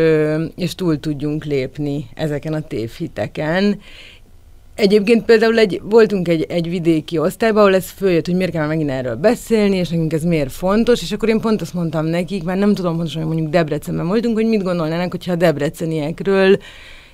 és 0.57 0.75
túl 0.75 1.01
tudjunk 1.01 1.45
lépni 1.45 2.07
ezeken 2.15 2.55
a 2.55 2.61
tévhiteken. 2.61 3.81
Egyébként 4.75 5.25
például 5.25 5.59
egy, 5.59 5.81
voltunk 5.85 6.29
egy, 6.29 6.47
egy 6.49 6.69
vidéki 6.69 7.19
osztályban, 7.19 7.63
ahol 7.63 7.75
ez 7.75 7.91
följött, 7.91 8.27
hogy 8.27 8.37
miért 8.37 8.53
kell 8.53 8.67
megint 8.67 8.91
erről 8.91 9.17
beszélni, 9.17 9.77
és 9.77 9.89
nekünk 9.89 10.13
ez 10.13 10.23
miért 10.23 10.53
fontos, 10.53 11.03
és 11.03 11.13
akkor 11.13 11.29
én 11.29 11.41
pont 11.41 11.61
azt 11.61 11.75
mondtam 11.75 12.07
nekik, 12.07 12.45
mert 12.45 12.59
nem 12.59 12.75
tudom 12.75 12.97
pontosan, 12.97 13.23
hogy 13.23 13.31
mondjuk 13.31 13.53
Debrecenben 13.53 14.07
voltunk, 14.07 14.37
hogy 14.37 14.47
mit 14.47 14.63
gondolnának, 14.63 15.11
hogyha 15.11 15.33
a 15.33 15.37
debreceniekről 15.37 16.59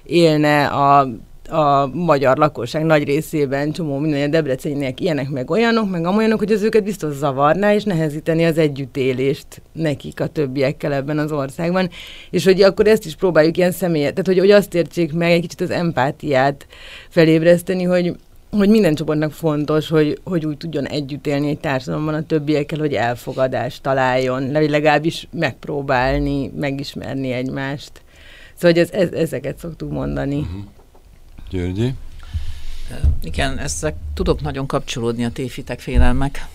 élne 0.03 0.66
a 0.66 1.09
a 1.48 1.87
magyar 1.92 2.37
lakosság 2.37 2.85
nagy 2.85 3.04
részében 3.04 3.72
csomó 3.72 3.98
minden 3.98 4.30
debreceniek 4.30 5.00
ilyenek 5.00 5.28
meg 5.30 5.50
olyanok, 5.50 5.90
meg 5.90 6.04
amolyanok, 6.04 6.38
hogy 6.38 6.52
az 6.52 6.62
őket 6.62 6.85
biztos 6.85 7.14
zavarná, 7.14 7.74
és 7.74 7.85
nehezíteni 7.85 8.44
az 8.44 8.59
együttélést 8.59 9.62
nekik 9.72 10.20
a 10.20 10.26
többiekkel 10.26 10.92
ebben 10.92 11.18
az 11.18 11.33
országban. 11.33 11.90
És 12.30 12.44
hogy 12.44 12.62
akkor 12.62 12.87
ezt 12.87 13.07
is 13.07 13.14
próbáljuk 13.14 13.57
ilyen 13.57 13.72
személyet, 13.72 14.11
tehát 14.11 14.26
hogy, 14.26 14.38
hogy 14.38 14.50
azt 14.50 14.74
értsék 14.74 15.12
meg, 15.12 15.30
egy 15.30 15.40
kicsit 15.40 15.61
az 15.61 15.70
empátiát 15.70 16.66
felébreszteni, 17.09 17.83
hogy 17.83 18.14
hogy 18.57 18.68
minden 18.68 18.94
csoportnak 18.94 19.33
fontos, 19.33 19.88
hogy, 19.88 20.20
hogy 20.24 20.46
úgy 20.46 20.57
tudjon 20.57 20.87
együtt 20.87 21.26
élni 21.26 21.48
egy 21.48 21.59
társadalomban 21.59 22.14
a 22.14 22.26
többiekkel, 22.26 22.78
hogy 22.78 22.92
elfogadást 22.92 23.83
találjon, 23.83 24.50
legalábbis 24.50 25.28
megpróbálni, 25.33 26.52
megismerni 26.57 27.33
egymást. 27.33 27.92
Szóval 28.54 28.72
hogy 28.72 28.78
ez, 28.78 28.90
ez, 28.90 29.12
ezeket 29.12 29.59
szoktuk 29.59 29.90
mondani. 29.90 30.37
Uh-huh. 30.37 30.64
Györgyi? 31.54 31.94
Igen, 33.22 33.58
ezek 33.58 33.94
tudok 34.14 34.40
nagyon 34.40 34.66
kapcsolódni 34.66 35.24
a 35.24 35.30
tévhitek 35.30 35.80
félelmek 35.80 36.46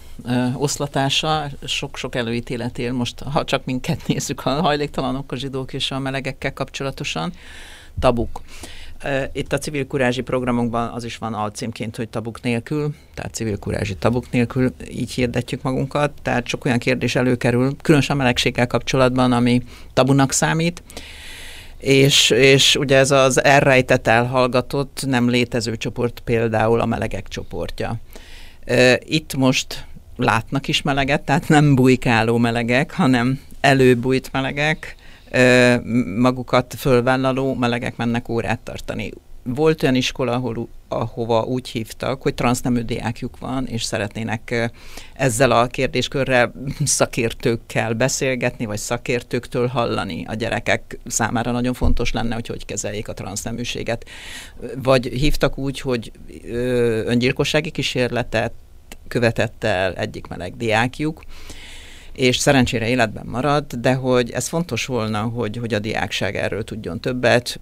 oszlatása, 0.53 1.49
sok-sok 1.65 2.15
előítélet 2.15 2.77
él 2.77 2.91
most, 2.93 3.19
ha 3.19 3.43
csak 3.43 3.65
minket 3.65 4.07
nézzük, 4.07 4.45
a 4.45 4.49
hajléktalanok, 4.49 5.31
a 5.31 5.35
zsidók 5.35 5.73
és 5.73 5.91
a 5.91 5.99
melegekkel 5.99 6.53
kapcsolatosan, 6.53 7.33
tabuk. 7.99 8.41
Itt 9.31 9.53
a 9.53 9.57
civil 9.57 9.87
kurázsi 9.87 10.21
programunkban 10.21 10.89
az 10.89 11.03
is 11.03 11.17
van 11.17 11.33
alcímként, 11.33 11.95
hogy 11.95 12.09
tabuk 12.09 12.41
nélkül, 12.41 12.95
tehát 13.13 13.33
civil 13.33 13.59
kurázsi 13.59 13.95
tabuk 13.95 14.31
nélkül, 14.31 14.73
így 14.91 15.11
hirdetjük 15.11 15.61
magunkat, 15.61 16.11
tehát 16.21 16.47
sok 16.47 16.65
olyan 16.65 16.79
kérdés 16.79 17.15
előkerül, 17.15 17.75
különösen 17.81 18.15
a 18.15 18.19
melegséggel 18.19 18.67
kapcsolatban, 18.67 19.31
ami 19.31 19.63
tabunak 19.93 20.31
számít, 20.31 20.83
és, 21.79 22.29
és 22.29 22.75
ugye 22.75 22.97
ez 22.97 23.11
az 23.11 23.43
elrejtett, 23.43 24.07
elhallgatott, 24.07 25.03
nem 25.07 25.29
létező 25.29 25.77
csoport 25.77 26.19
például 26.19 26.79
a 26.79 26.85
melegek 26.85 27.27
csoportja. 27.27 27.95
Itt 28.99 29.35
most 29.35 29.85
látnak 30.15 30.67
is 30.67 30.81
meleget, 30.81 31.21
tehát 31.21 31.47
nem 31.47 31.75
bujkáló 31.75 32.37
melegek, 32.37 32.91
hanem 32.91 33.39
előbújt 33.61 34.31
melegek, 34.31 34.95
magukat 36.17 36.75
fölvállaló 36.77 37.53
melegek 37.53 37.95
mennek 37.95 38.29
órát 38.29 38.59
tartani 38.59 39.11
volt 39.43 39.83
olyan 39.83 39.95
iskola, 39.95 40.31
ahol, 40.31 40.67
ahova 40.89 41.43
úgy 41.43 41.67
hívtak, 41.67 42.21
hogy 42.21 42.33
transznemű 42.33 42.81
diákjuk 42.81 43.39
van, 43.39 43.67
és 43.67 43.83
szeretnének 43.83 44.71
ezzel 45.13 45.51
a 45.51 45.67
kérdéskörrel 45.67 46.53
szakértőkkel 46.85 47.93
beszélgetni, 47.93 48.65
vagy 48.65 48.77
szakértőktől 48.77 49.67
hallani 49.67 50.25
a 50.27 50.33
gyerekek 50.33 50.99
számára 51.05 51.51
nagyon 51.51 51.73
fontos 51.73 52.11
lenne, 52.11 52.33
hogy 52.33 52.47
hogy 52.47 52.65
kezeljék 52.65 53.07
a 53.07 53.13
transzneműséget. 53.13 54.05
Vagy 54.75 55.05
hívtak 55.05 55.57
úgy, 55.57 55.79
hogy 55.79 56.11
öngyilkossági 57.05 57.71
kísérletet 57.71 58.53
követett 59.07 59.63
el 59.63 59.93
egyik 59.93 60.27
meleg 60.27 60.57
diákjuk, 60.57 61.23
és 62.19 62.37
szerencsére 62.37 62.87
életben 62.87 63.25
marad, 63.25 63.65
de 63.73 63.93
hogy 63.93 64.31
ez 64.31 64.47
fontos 64.47 64.85
volna, 64.85 65.19
hogy, 65.21 65.57
hogy 65.57 65.73
a 65.73 65.79
diákság 65.79 66.35
erről 66.35 66.63
tudjon 66.63 66.99
többet. 66.99 67.59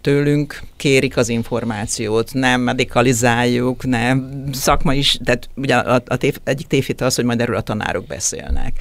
Tőlünk 0.00 0.62
kérik 0.76 1.16
az 1.16 1.28
információt, 1.28 2.32
nem 2.32 2.60
medikalizáljuk, 2.60 3.84
nem 3.84 4.44
szakma 4.52 4.94
is, 4.94 5.18
tehát 5.24 5.48
ugye 5.54 5.76
a, 5.76 6.02
a 6.06 6.16
tév, 6.16 6.38
egyik 6.44 6.66
tévhite 6.66 7.04
az, 7.04 7.14
hogy 7.14 7.24
majd 7.24 7.40
erről 7.40 7.56
a 7.56 7.60
tanárok 7.60 8.06
beszélnek. 8.06 8.72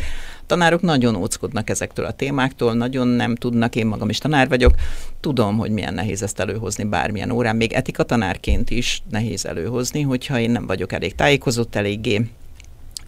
Tanárok 0.46 0.82
nagyon 0.82 1.16
óckodnak 1.16 1.70
ezektől 1.70 2.06
a 2.06 2.12
témáktól, 2.12 2.74
nagyon 2.74 3.08
nem 3.08 3.36
tudnak, 3.36 3.76
én 3.76 3.86
magam 3.86 4.10
is 4.10 4.18
tanár 4.18 4.48
vagyok, 4.48 4.74
tudom, 5.20 5.58
hogy 5.58 5.72
milyen 5.72 5.94
nehéz 5.94 6.24
ezt 6.24 6.40
előhozni 6.40 6.84
bármilyen 6.84 7.32
órán, 7.32 7.56
még 7.56 7.74
etika 7.74 8.04
tanárként 8.04 8.70
is 8.70 9.02
nehéz 9.10 9.46
előhozni, 9.46 10.02
hogyha 10.02 10.40
én 10.40 10.52
nem 10.52 10.68
vagyok 10.68 10.92
elég 10.92 11.16
tájékozott, 11.16 11.76
eléggé 11.76 12.30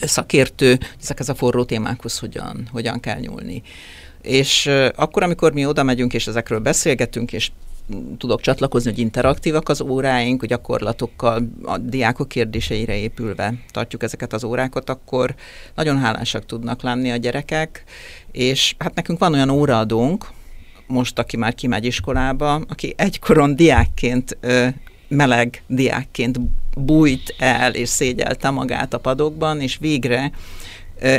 szakértő, 0.08 0.80
ezekhez 1.02 1.30
a 1.30 1.36
forró 1.36 1.64
témákhoz 1.64 2.20
hogyan, 2.20 2.68
hogyan 2.72 3.00
kell 3.00 3.20
nyúlni. 3.20 3.62
És 4.22 4.70
akkor, 4.96 5.24
amikor 5.24 5.54
mi 5.54 5.66
oda 5.66 5.84
megyünk, 5.84 6.14
és 6.14 6.28
ezekről 6.28 6.60
beszélgetünk, 6.60 7.34
és 7.34 7.52
tudok 8.18 8.42
csatlakozni, 8.42 8.90
hogy 8.90 9.00
interaktívak 9.00 9.70
az 9.70 9.82
óráink, 9.82 10.46
gyakorlatokkal, 10.46 11.50
a 11.64 11.78
diákok 11.78 12.28
kérdéseire 12.28 12.96
épülve 12.96 13.54
tartjuk 13.72 14.04
ezeket 14.04 14.34
az 14.34 14.44
órákat, 14.44 14.90
akkor 14.90 15.36
nagyon 15.76 16.00
hálásak 16.00 16.46
tudnak 16.46 16.82
lenni 16.82 17.12
a 17.12 17.16
gyerekek, 17.16 17.84
és 18.32 18.76
hát 18.78 18.96
nekünk 18.96 19.20
van 19.20 19.34
olyan 19.34 19.50
óraadónk, 19.50 20.30
most, 20.88 21.20
aki 21.20 21.38
már 21.38 21.54
kimegy 21.54 21.86
iskolába, 21.86 22.54
aki 22.54 22.94
egykoron 22.98 23.56
diákként 23.56 24.38
meleg 25.08 25.64
diákként 25.68 26.40
bújt 26.78 27.36
el 27.38 27.74
és 27.74 27.90
szégyelte 27.90 28.50
magát 28.50 28.94
a 28.94 28.98
padokban, 28.98 29.62
és 29.62 29.78
végre 29.78 30.32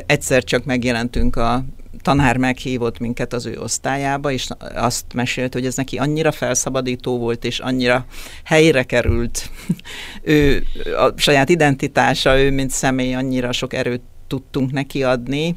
egyszer 0.06 0.44
csak 0.44 0.64
megjelentünk 0.64 1.36
a 1.36 1.64
tanár 2.02 2.36
meghívott 2.36 2.98
minket 2.98 3.32
az 3.32 3.46
ő 3.46 3.58
osztályába, 3.58 4.30
és 4.30 4.48
azt 4.74 5.04
mesélt, 5.14 5.52
hogy 5.52 5.66
ez 5.66 5.76
neki 5.76 5.98
annyira 5.98 6.32
felszabadító 6.32 7.18
volt, 7.18 7.44
és 7.44 7.58
annyira 7.58 8.04
helyre 8.44 8.82
került 8.82 9.50
ő, 10.22 10.64
a 10.96 11.12
saját 11.16 11.48
identitása, 11.48 12.40
ő 12.40 12.50
mint 12.50 12.70
személy, 12.70 13.14
annyira 13.14 13.52
sok 13.52 13.74
erőt 13.74 14.02
tudtunk 14.26 14.72
neki 14.72 15.02
adni, 15.02 15.56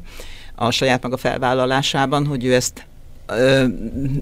a 0.54 0.70
saját 0.70 1.02
maga 1.02 1.16
felvállalásában, 1.16 2.26
hogy 2.26 2.44
ő 2.44 2.54
ezt 2.54 2.86
ö, 3.26 3.64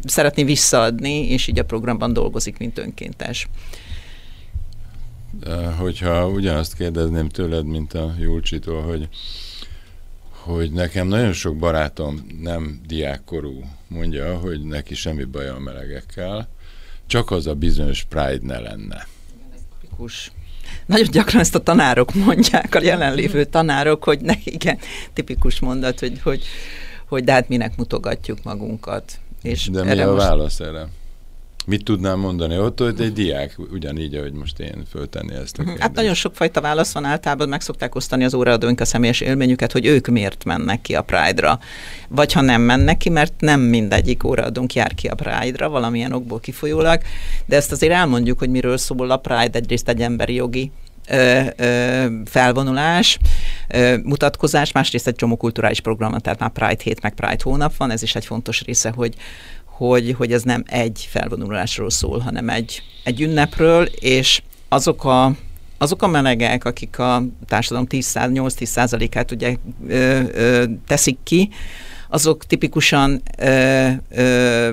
szeretné 0.04 0.44
visszaadni, 0.44 1.28
és 1.28 1.46
így 1.46 1.58
a 1.58 1.64
programban 1.64 2.12
dolgozik, 2.12 2.58
mint 2.58 2.78
önkéntes. 2.78 3.48
Hogyha 5.78 6.28
ugyanazt 6.28 6.74
kérdezném 6.74 7.28
tőled, 7.28 7.66
mint 7.66 7.94
a 7.94 8.14
Julcsitól, 8.18 8.82
hogy, 8.82 9.08
hogy 10.30 10.72
nekem 10.72 11.06
nagyon 11.06 11.32
sok 11.32 11.56
barátom 11.56 12.26
nem 12.40 12.80
diákkorú 12.86 13.64
mondja, 13.88 14.38
hogy 14.38 14.62
neki 14.64 14.94
semmi 14.94 15.24
baj 15.24 15.48
a 15.48 15.58
melegekkel, 15.58 16.48
csak 17.06 17.30
az 17.30 17.46
a 17.46 17.54
bizonyos 17.54 18.04
Pride 18.08 18.38
ne 18.40 18.58
lenne. 18.58 19.06
Tipikus. 19.80 20.32
Nagyon 20.86 21.10
gyakran 21.10 21.40
ezt 21.40 21.54
a 21.54 21.62
tanárok 21.62 22.14
mondják, 22.14 22.74
a 22.74 22.82
jelenlévő 22.82 23.44
tanárok, 23.44 24.04
hogy 24.04 24.20
ne, 24.20 24.34
igen, 24.44 24.78
tipikus 25.12 25.60
mondat, 25.60 26.00
hogy, 26.00 26.20
hogy, 26.22 26.44
hogy 27.06 27.24
de 27.24 27.32
hát 27.32 27.48
minek 27.48 27.76
mutogatjuk 27.76 28.42
magunkat. 28.42 29.18
És 29.42 29.68
de 29.68 29.82
mi 29.82 30.00
a 30.00 30.10
most... 30.12 30.26
válasz 30.26 30.60
erre? 30.60 30.88
Mit 31.66 31.84
tudnám 31.84 32.18
mondani? 32.18 32.58
Ott, 32.58 32.78
hogy 32.78 33.00
egy 33.00 33.12
diák, 33.12 33.54
ugyanígy, 33.72 34.14
ahogy 34.14 34.32
most 34.32 34.58
én 34.58 34.82
föltenni 34.90 35.34
ezt 35.34 35.58
a 35.58 35.62
kérdést. 35.62 35.82
Hát 35.82 35.94
nagyon 35.94 36.14
sokfajta 36.14 36.60
válasz 36.60 36.92
van, 36.92 37.04
általában 37.04 37.48
meg 37.48 37.60
szokták 37.60 37.94
osztani 37.94 38.24
az 38.24 38.34
óraadóink 38.34 38.80
a 38.80 38.84
személyes 38.84 39.20
élményüket, 39.20 39.72
hogy 39.72 39.86
ők 39.86 40.06
miért 40.06 40.44
mennek 40.44 40.80
ki 40.80 40.94
a 40.94 41.02
Pride-ra. 41.02 41.58
Vagy 42.08 42.32
ha 42.32 42.40
nem 42.40 42.62
mennek 42.62 42.96
ki, 42.96 43.10
mert 43.10 43.32
nem 43.38 43.60
mindegyik 43.60 44.24
óraadónk 44.24 44.74
jár 44.74 44.94
ki 44.94 45.06
a 45.08 45.14
Pride-ra, 45.14 45.68
valamilyen 45.68 46.12
okból 46.12 46.40
kifolyólag, 46.40 47.00
de 47.46 47.56
ezt 47.56 47.72
azért 47.72 47.92
elmondjuk, 47.92 48.38
hogy 48.38 48.50
miről 48.50 48.76
szól 48.76 49.10
a 49.10 49.16
Pride, 49.16 49.58
egyrészt 49.58 49.88
egy 49.88 50.00
emberi 50.00 50.34
jogi 50.34 50.70
ö, 51.08 51.40
ö, 51.56 52.06
felvonulás, 52.24 53.18
ö, 53.68 53.96
mutatkozás, 54.02 54.72
másrészt 54.72 55.06
egy 55.06 55.14
csomó 55.14 55.36
kulturális 55.36 55.80
program, 55.80 56.18
tehát 56.18 56.38
már 56.38 56.50
Pride 56.50 56.82
hét, 56.82 57.02
meg 57.02 57.14
Pride 57.14 57.42
hónap 57.42 57.76
van, 57.76 57.90
ez 57.90 58.02
is 58.02 58.14
egy 58.14 58.26
fontos 58.26 58.62
része, 58.62 58.90
hogy 58.90 59.14
hogy, 59.76 60.14
hogy 60.18 60.32
ez 60.32 60.42
nem 60.42 60.62
egy 60.66 61.08
felvonulásról 61.10 61.90
szól, 61.90 62.18
hanem 62.18 62.48
egy, 62.48 62.82
egy 63.04 63.20
ünnepről, 63.20 63.84
és 63.84 64.42
azok 64.68 65.04
a, 65.04 65.32
azok 65.78 66.02
a 66.02 66.06
melegek, 66.06 66.64
akik 66.64 66.98
a 66.98 67.22
társadalom 67.46 67.86
8-10 67.90 68.64
százalékát 68.64 69.30
ugye 69.30 69.56
ö, 69.88 70.20
ö, 70.32 70.64
teszik 70.86 71.18
ki, 71.22 71.48
azok 72.08 72.46
tipikusan 72.46 73.22
ö, 73.38 73.90
ö, 74.10 74.70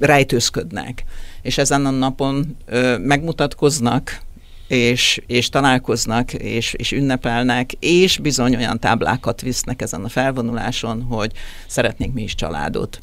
rejtőzködnek, 0.00 1.04
és 1.42 1.58
ezen 1.58 1.86
a 1.86 1.90
napon 1.90 2.56
ö, 2.66 2.98
megmutatkoznak, 2.98 4.20
és, 4.68 5.20
és 5.26 5.48
találkoznak, 5.48 6.32
és, 6.32 6.72
és 6.72 6.92
ünnepelnek, 6.92 7.72
és 7.72 8.18
bizony 8.18 8.56
olyan 8.56 8.78
táblákat 8.78 9.40
visznek 9.40 9.82
ezen 9.82 10.04
a 10.04 10.08
felvonuláson, 10.08 11.02
hogy 11.02 11.32
szeretnénk 11.66 12.14
mi 12.14 12.22
is 12.22 12.34
családot 12.34 13.00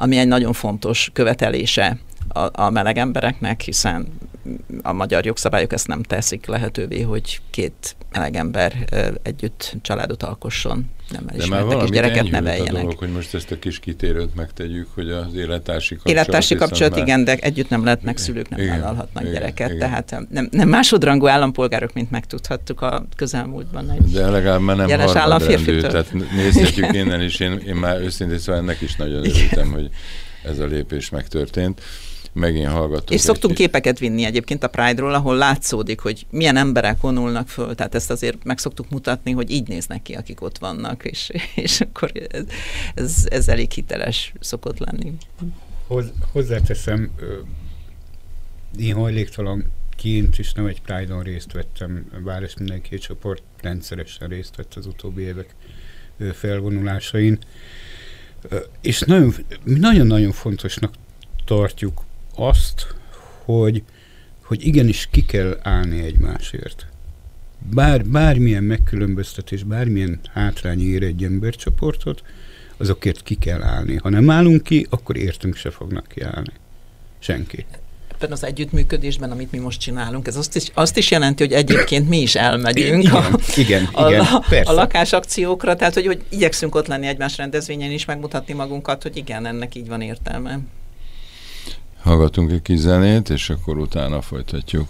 ami 0.00 0.18
egy 0.18 0.28
nagyon 0.28 0.52
fontos 0.52 1.10
követelése 1.12 1.98
a, 2.28 2.62
a 2.62 2.70
meleg 2.70 2.98
embereknek, 2.98 3.60
hiszen 3.60 4.06
a 4.82 4.92
magyar 4.92 5.24
jogszabályok 5.24 5.72
ezt 5.72 5.86
nem 5.86 6.02
teszik 6.02 6.46
lehetővé, 6.46 7.00
hogy 7.00 7.40
két 7.50 7.96
meleg 8.12 8.36
ember 8.36 8.72
együtt 9.22 9.76
családot 9.82 10.22
alkosson, 10.22 10.90
nem 11.10 11.24
elismertek, 11.26 11.82
és 11.82 11.90
gyereket 11.90 12.30
neveljenek. 12.30 12.74
A 12.74 12.78
dolog, 12.80 12.98
hogy 12.98 13.12
most 13.12 13.34
ezt 13.34 13.50
a 13.50 13.58
kis 13.58 13.78
kitérőt 13.78 14.34
megtegyük, 14.34 14.88
hogy 14.94 15.10
az 15.10 15.34
élettársi 15.34 15.94
kapcsolat... 15.94 16.18
Élettársi 16.18 16.54
kapcsolat, 16.54 16.94
már... 16.94 17.00
igen, 17.00 17.24
de 17.24 17.36
együtt 17.36 17.68
nem 17.68 17.84
lehetnek 17.84 18.16
szülők, 18.16 18.48
nem 18.48 18.60
igen, 18.60 18.80
vállalhatnak 18.80 19.22
igen, 19.22 19.34
gyereket, 19.34 19.68
igen. 19.68 19.78
tehát 19.78 20.16
nem, 20.30 20.48
nem 20.50 20.68
másodrangú 20.68 21.26
állampolgárok, 21.26 21.92
mint 21.92 22.10
megtudhattuk 22.10 22.80
a 22.80 23.04
közelmúltban. 23.16 23.90
Egy 23.90 24.12
de 24.12 24.28
legalább 24.28 24.60
már 24.60 24.76
nem 24.76 25.00
harmadrendű, 25.00 25.80
tehát 25.80 26.12
nézhetjük 26.12 26.92
innen 26.92 27.20
is, 27.20 27.40
én, 27.40 27.58
én 27.66 27.74
már 27.74 28.00
őszintén 28.00 28.38
szóval 28.38 28.60
ennek 28.60 28.80
is 28.80 28.96
nagyon 28.96 29.24
örültem, 29.24 29.72
hogy 29.72 29.90
ez 30.44 30.58
a 30.58 30.66
lépés 30.66 31.08
megtörtént 31.08 31.80
megint 32.32 32.66
hallgatunk. 32.66 33.10
És 33.10 33.20
szoktunk 33.20 33.54
kis... 33.54 33.64
képeket 33.64 33.98
vinni 33.98 34.24
egyébként 34.24 34.64
a 34.64 34.68
Pride-ról, 34.68 35.14
ahol 35.14 35.36
látszódik, 35.36 36.00
hogy 36.00 36.26
milyen 36.30 36.56
emberek 36.56 37.00
vonulnak 37.00 37.48
föl, 37.48 37.74
tehát 37.74 37.94
ezt 37.94 38.10
azért 38.10 38.44
meg 38.44 38.58
szoktuk 38.58 38.90
mutatni, 38.90 39.30
hogy 39.32 39.50
így 39.50 39.68
néznek 39.68 40.02
ki, 40.02 40.14
akik 40.14 40.42
ott 40.42 40.58
vannak, 40.58 41.04
és, 41.04 41.30
és 41.54 41.80
akkor 41.80 42.12
ez, 42.28 42.44
ez, 42.94 43.26
ez 43.30 43.48
elég 43.48 43.70
hiteles 43.70 44.32
szokott 44.40 44.78
lenni. 44.78 45.12
Hoz, 45.86 46.12
hozzáteszem, 46.32 47.10
én 48.78 48.94
hajléktalanként 48.94 50.38
is 50.38 50.52
nem 50.52 50.66
egy 50.66 50.82
Pride-on 50.82 51.22
részt 51.22 51.52
vettem, 51.52 52.06
bár 52.24 52.42
ezt 52.42 52.58
mindenki 52.58 52.98
csoport 52.98 53.42
rendszeresen 53.60 54.28
részt 54.28 54.56
vett 54.56 54.74
az 54.74 54.86
utóbbi 54.86 55.22
évek 55.22 55.54
felvonulásain. 56.32 57.38
És 58.80 59.04
nagyon-nagyon 59.64 60.32
fontosnak 60.32 60.94
tartjuk 61.44 62.02
azt, 62.40 62.94
hogy, 63.44 63.82
hogy 64.42 64.66
igenis 64.66 65.08
ki 65.10 65.24
kell 65.24 65.58
állni 65.62 66.02
egymásért. 66.02 66.86
Bár, 67.74 68.04
bármilyen 68.04 68.64
megkülönböztetés, 68.64 69.62
bármilyen 69.62 70.20
hátrány 70.32 70.80
ér 70.80 71.02
egy 71.02 71.24
embercsoportot, 71.24 72.22
azokért 72.76 73.22
ki 73.22 73.34
kell 73.34 73.62
állni. 73.62 73.96
Ha 73.96 74.08
nem 74.08 74.30
állunk 74.30 74.62
ki, 74.62 74.86
akkor 74.90 75.16
értünk 75.16 75.56
se 75.56 75.70
fognak 75.70 76.06
kiállni. 76.08 76.52
Senki 77.18 77.66
ebben 78.20 78.32
az 78.32 78.44
együttműködésben, 78.44 79.30
amit 79.30 79.52
mi 79.52 79.58
most 79.58 79.80
csinálunk, 79.80 80.26
ez 80.26 80.36
azt 80.36 80.56
is, 80.56 80.70
azt 80.74 80.96
is 80.96 81.10
jelenti, 81.10 81.42
hogy 81.42 81.52
egyébként 81.52 82.08
mi 82.08 82.20
is 82.20 82.34
elmegyünk 82.34 83.02
igen, 83.02 83.14
a, 83.14 83.38
igen, 83.56 83.84
a, 83.92 84.08
igen, 84.08 84.20
a, 84.20 84.70
a 84.70 84.72
lakásakciókra, 84.72 85.76
tehát 85.76 85.94
hogy, 85.94 86.06
hogy 86.06 86.22
igyekszünk 86.28 86.74
ott 86.74 86.86
lenni 86.86 87.06
egymás 87.06 87.36
rendezvényen 87.36 87.90
is, 87.90 88.04
megmutatni 88.04 88.54
magunkat, 88.54 89.02
hogy 89.02 89.16
igen, 89.16 89.46
ennek 89.46 89.74
így 89.74 89.88
van 89.88 90.00
értelme. 90.00 90.58
Hallgatunk 92.02 92.50
egy 92.50 92.62
kis 92.62 92.78
zenét, 92.78 93.28
és 93.28 93.50
akkor 93.50 93.78
utána 93.78 94.20
folytatjuk. 94.20 94.88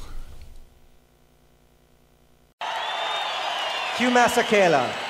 Hugh 3.97 4.13
Masekela. 4.13 5.10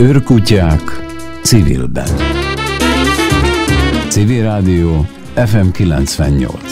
Őrkutyák 0.00 0.80
civilben. 1.42 2.08
Civil 4.08 4.42
Rádió 4.42 5.06
FM 5.34 5.68
98. 5.70 6.62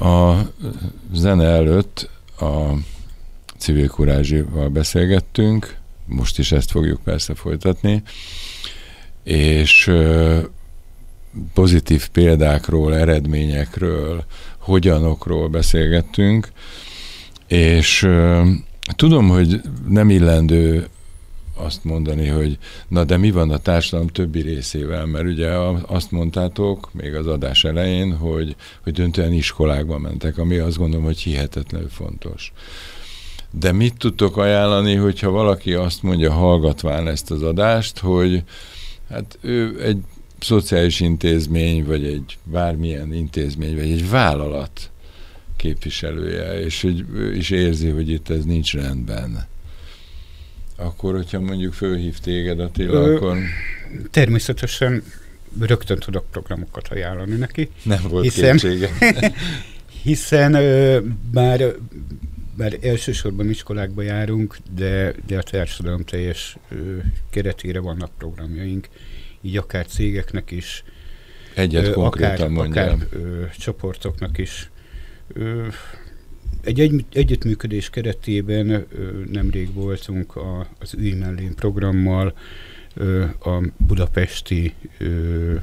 A 0.00 0.34
zene 1.12 1.44
előtt 1.44 2.10
a 2.38 2.72
civil 3.58 3.88
kurázsival 3.88 4.68
beszélgettünk, 4.68 5.76
most 6.06 6.38
is 6.38 6.52
ezt 6.52 6.70
fogjuk 6.70 7.02
persze 7.02 7.34
folytatni, 7.34 8.02
és 9.22 9.90
pozitív 11.54 12.08
példákról, 12.08 12.96
eredményekről, 12.96 14.24
hogyanokról 14.58 15.48
beszélgettünk, 15.48 16.48
és 17.46 18.08
tudom, 18.96 19.28
hogy 19.28 19.60
nem 19.88 20.10
illendő 20.10 20.88
azt 21.56 21.84
mondani, 21.84 22.26
hogy 22.26 22.58
na 22.88 23.04
de 23.04 23.16
mi 23.16 23.30
van 23.30 23.50
a 23.50 23.58
társadalom 23.58 24.08
többi 24.08 24.40
részével, 24.40 25.06
mert 25.06 25.24
ugye 25.24 25.50
azt 25.86 26.10
mondtátok 26.10 26.90
még 26.92 27.14
az 27.14 27.26
adás 27.26 27.64
elején, 27.64 28.16
hogy, 28.16 28.56
hogy 28.82 28.92
döntően 28.92 29.32
iskolákba 29.32 29.98
mentek, 29.98 30.38
ami 30.38 30.56
azt 30.56 30.76
gondolom, 30.76 31.04
hogy 31.04 31.18
hihetetlenül 31.18 31.88
fontos. 31.88 32.52
De 33.50 33.72
mit 33.72 33.94
tudtok 33.98 34.36
ajánlani, 34.36 34.94
hogyha 34.94 35.30
valaki 35.30 35.74
azt 35.74 36.02
mondja 36.02 36.32
hallgatván 36.32 37.08
ezt 37.08 37.30
az 37.30 37.42
adást, 37.42 37.98
hogy 37.98 38.42
hát 39.08 39.38
ő 39.40 39.82
egy 39.82 39.98
szociális 40.44 41.00
intézmény, 41.00 41.84
vagy 41.84 42.04
egy 42.04 42.38
bármilyen 42.44 43.12
intézmény, 43.12 43.74
vagy 43.74 43.90
egy 43.90 44.08
vállalat 44.08 44.90
képviselője, 45.56 46.60
és, 46.60 46.82
hogy, 46.82 47.04
és 47.34 47.50
érzi, 47.50 47.88
hogy 47.88 48.10
itt 48.10 48.28
ez 48.28 48.44
nincs 48.44 48.74
rendben. 48.74 49.46
Akkor, 50.76 51.14
hogyha 51.14 51.40
mondjuk 51.40 51.72
fölhív 51.72 52.18
téged 52.18 52.60
Attila, 52.60 53.06
Ö, 53.06 53.14
akkor... 53.14 53.38
Természetesen 54.10 55.02
rögtön 55.60 55.98
tudok 55.98 56.24
programokat 56.30 56.88
ajánlani 56.88 57.34
neki. 57.34 57.70
Nem 57.82 58.02
volt 58.08 58.24
hiszen, 58.24 58.56
kétsége. 58.56 58.90
hiszen 60.02 60.52
bár 61.30 61.74
bár 62.56 62.78
elsősorban 62.82 63.50
iskolákba 63.50 64.02
járunk, 64.02 64.56
de, 64.74 65.14
de 65.26 65.38
a 65.38 65.42
társadalom 65.42 66.04
teljes 66.04 66.56
ö, 66.68 66.96
keretére 67.30 67.80
vannak 67.80 68.10
programjaink, 68.18 68.88
így 69.44 69.56
akár 69.56 69.86
cégeknek 69.86 70.50
is, 70.50 70.84
Egyet 71.54 71.86
ö, 71.86 71.92
konkrétan 71.92 72.56
akár, 72.56 72.88
akár 72.88 73.06
ö, 73.10 73.44
csoportoknak 73.58 74.38
is. 74.38 74.70
Ö, 75.32 75.66
egy, 76.62 76.80
egy 76.80 77.04
együttműködés 77.12 77.90
keretében 77.90 78.70
ö, 78.70 78.84
nemrég 79.30 79.72
voltunk 79.74 80.36
a, 80.36 80.66
az 80.78 80.94
Ülj 80.94 81.12
mellén 81.12 81.54
programmal 81.54 82.34
ö, 82.94 83.24
a 83.24 83.62
budapesti 83.76 84.74
ö, 84.98 85.54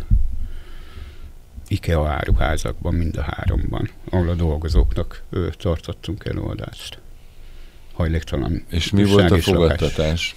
IKEA 1.67 2.08
áruházakban, 2.08 2.94
mind 2.94 3.17
a 3.17 3.22
háromban, 3.22 3.89
ahol 4.10 4.30
a 4.30 4.36
dolgozóknak 4.36 5.24
ö, 5.30 5.48
tartottunk 5.58 6.26
előadást. 6.26 7.00
Hajléktalan. 7.94 8.63
És 8.70 8.91
mi 8.91 9.04
volt 9.04 9.32
a 9.32 9.36
és 9.36 9.46
lakás. 9.46 10.36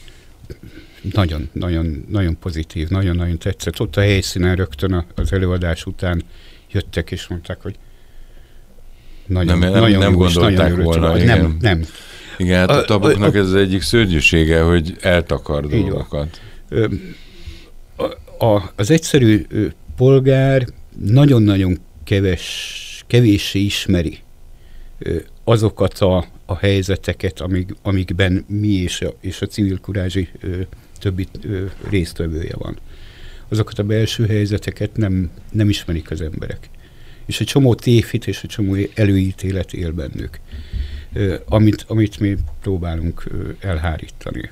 Nagyon, 1.13 1.49
nagyon, 1.53 2.05
nagyon 2.11 2.39
pozitív, 2.39 2.89
nagyon-nagyon 2.89 3.39
tetszett. 3.39 3.81
Ott 3.81 3.97
a 3.97 4.01
helyszínen 4.01 4.57
rögtön 4.57 4.93
a- 4.93 5.07
az 5.15 5.33
előadás 5.33 5.85
után 5.87 6.23
jöttek 6.73 7.11
és 7.11 7.27
mondták, 7.27 7.61
hogy 7.63 7.75
nagyon, 9.27 9.59
Nem- 9.59 9.71
nagyon 9.73 9.99
nem 9.99 10.15
gondolták 10.15 10.69
nagyon 10.71 10.85
volna, 10.85 11.17
igen. 11.19 11.39
Nem, 11.39 11.57
nem. 11.61 11.85
Igen, 12.39 12.59
hát 12.59 12.71
A- 12.71 12.79
a 12.79 12.85
tabuknak 12.85 13.35
a- 13.35 13.39
ez 13.39 13.47
az 13.47 13.55
egyik 13.55 13.83
szörnyűsége, 13.83 14.61
hogy 14.61 14.97
eltakar 15.01 15.67
dolgokat. 15.67 16.41
A, 17.97 18.05
a, 18.45 18.73
az 18.77 18.91
egyszerű 18.91 19.47
polgár 19.97 20.67
nagyon-nagyon 21.05 21.79
keves, 22.05 23.05
kevéssé 23.07 23.59
ismeri 23.59 24.19
azokat 25.45 25.99
a, 25.99 26.27
a 26.47 26.57
helyzeteket, 26.57 27.41
amik, 27.41 27.71
amikben 27.83 28.45
mi 28.49 28.69
és 28.69 29.01
a, 29.01 29.15
és 29.21 29.41
a 29.43 29.47
civil 29.47 29.79
kurázsi 29.81 30.29
többi 30.99 31.27
ö, 31.43 31.65
résztvevője 31.89 32.55
van. 32.59 32.79
Azokat 33.49 33.79
a 33.79 33.83
belső 33.83 34.27
helyzeteket 34.27 34.97
nem, 34.97 35.31
nem 35.53 35.69
ismerik 35.69 36.11
az 36.11 36.21
emberek. 36.21 36.69
És 37.27 37.41
egy 37.41 37.47
csomó 37.47 37.75
tévhit 37.75 38.27
és 38.27 38.43
egy 38.43 38.51
csomó 38.51 38.77
előítélet 38.95 39.73
él 39.73 39.93
bennük, 39.93 40.41
ö, 41.13 41.35
amit, 41.49 41.85
amit 41.89 42.21
mi 42.21 42.37
próbálunk 42.61 43.25
ö, 43.31 43.49
elhárítani. 43.61 44.51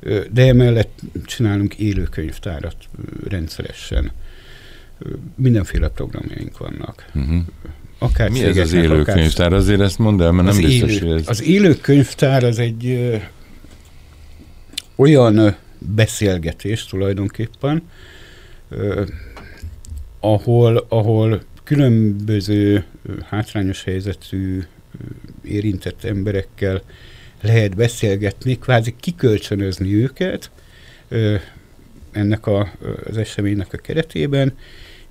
Ö, 0.00 0.24
De 0.32 0.46
emellett 0.46 1.00
csinálunk 1.24 1.74
élőkönyvtárat 1.74 2.76
ö, 2.98 3.28
rendszeresen. 3.28 4.10
Ö, 4.98 5.08
Mindenféle 5.34 5.88
programjaink 5.88 6.58
vannak. 6.58 7.10
Uh-huh. 7.14 7.42
Akár 7.98 8.30
Mi 8.30 8.42
ez 8.44 8.56
az 8.56 8.68
cégeknek, 8.68 8.90
akár 8.90 9.16
élőkönyvtár? 9.16 9.52
Azért 9.52 9.80
ezt 9.80 9.98
mondd 9.98 10.22
el, 10.22 10.32
mert 10.32 10.48
nem 10.48 10.64
biztos, 10.64 10.94
élő, 10.96 11.10
hogy 11.10 11.20
ez... 11.20 11.28
Az 11.28 11.42
élőkönyvtár 11.42 12.44
az 12.44 12.58
egy 12.58 12.86
ö, 12.86 13.16
olyan 14.96 15.56
beszélgetés 15.78 16.84
tulajdonképpen, 16.84 17.82
ahol, 20.20 20.86
ahol 20.88 21.42
különböző 21.64 22.84
hátrányos 23.24 23.84
helyzetű 23.84 24.62
érintett 25.44 26.04
emberekkel 26.04 26.82
lehet 27.40 27.76
beszélgetni, 27.76 28.58
kvázi 28.58 28.94
kikölcsönözni 29.00 29.94
őket 29.94 30.50
ennek 32.10 32.46
a, 32.46 32.72
az 33.04 33.16
eseménynek 33.16 33.72
a 33.72 33.76
keretében, 33.76 34.56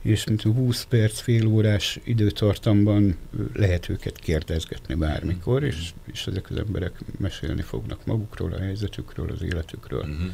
és 0.06 0.26
mint 0.26 0.42
20 0.42 0.84
perc, 0.84 1.20
fél 1.20 1.48
órás 1.48 2.00
időtartamban 2.04 3.16
lehet 3.54 3.90
őket 3.90 4.20
kérdezgetni 4.20 4.94
bármikor, 4.96 5.64
és, 5.64 5.94
és 6.12 6.28
ezek 6.28 6.50
az 6.50 6.58
emberek 6.58 6.92
mesélni 7.18 7.62
fognak 7.62 8.06
magukról, 8.06 8.54
a 8.54 8.60
helyzetükről, 8.60 9.30
az 9.32 9.42
életükről. 9.42 10.00
Uh-huh. 10.00 10.34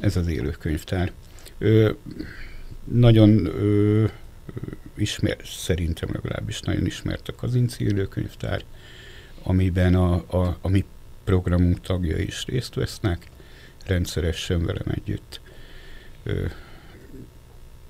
Ez 0.00 0.16
az 0.16 0.26
élőkönyvtár. 0.26 1.12
Ö, 1.58 1.90
nagyon 2.84 3.46
ö, 3.46 4.04
ismer, 4.96 5.36
szerintem 5.44 6.08
legalábbis 6.12 6.60
nagyon 6.60 6.86
ismert 6.86 7.28
a 7.28 7.34
Kazinci 7.34 7.84
élőkönyvtár, 7.84 8.64
amiben 9.42 9.94
a, 9.94 10.12
a, 10.14 10.58
a 10.60 10.68
mi 10.68 10.84
programunk 11.24 11.80
tagjai 11.80 12.26
is 12.26 12.44
részt 12.44 12.74
vesznek, 12.74 13.26
rendszeresen 13.86 14.64
velem 14.64 14.86
együtt. 14.94 15.40
Ö, 16.22 16.46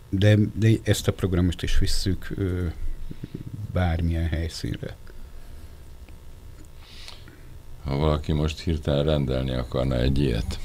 de, 0.08 0.36
de 0.54 0.68
ezt 0.82 1.08
a 1.08 1.12
programot 1.12 1.62
is 1.62 1.78
visszük 1.78 2.28
ö, 2.36 2.66
bármilyen 3.72 4.28
helyszínre. 4.28 4.96
Ha 7.84 7.96
valaki 7.96 8.32
most 8.32 8.60
hirtelen 8.60 9.04
rendelni 9.04 9.52
akarna 9.52 9.96
egy 10.00 10.18
ilyet, 10.18 10.58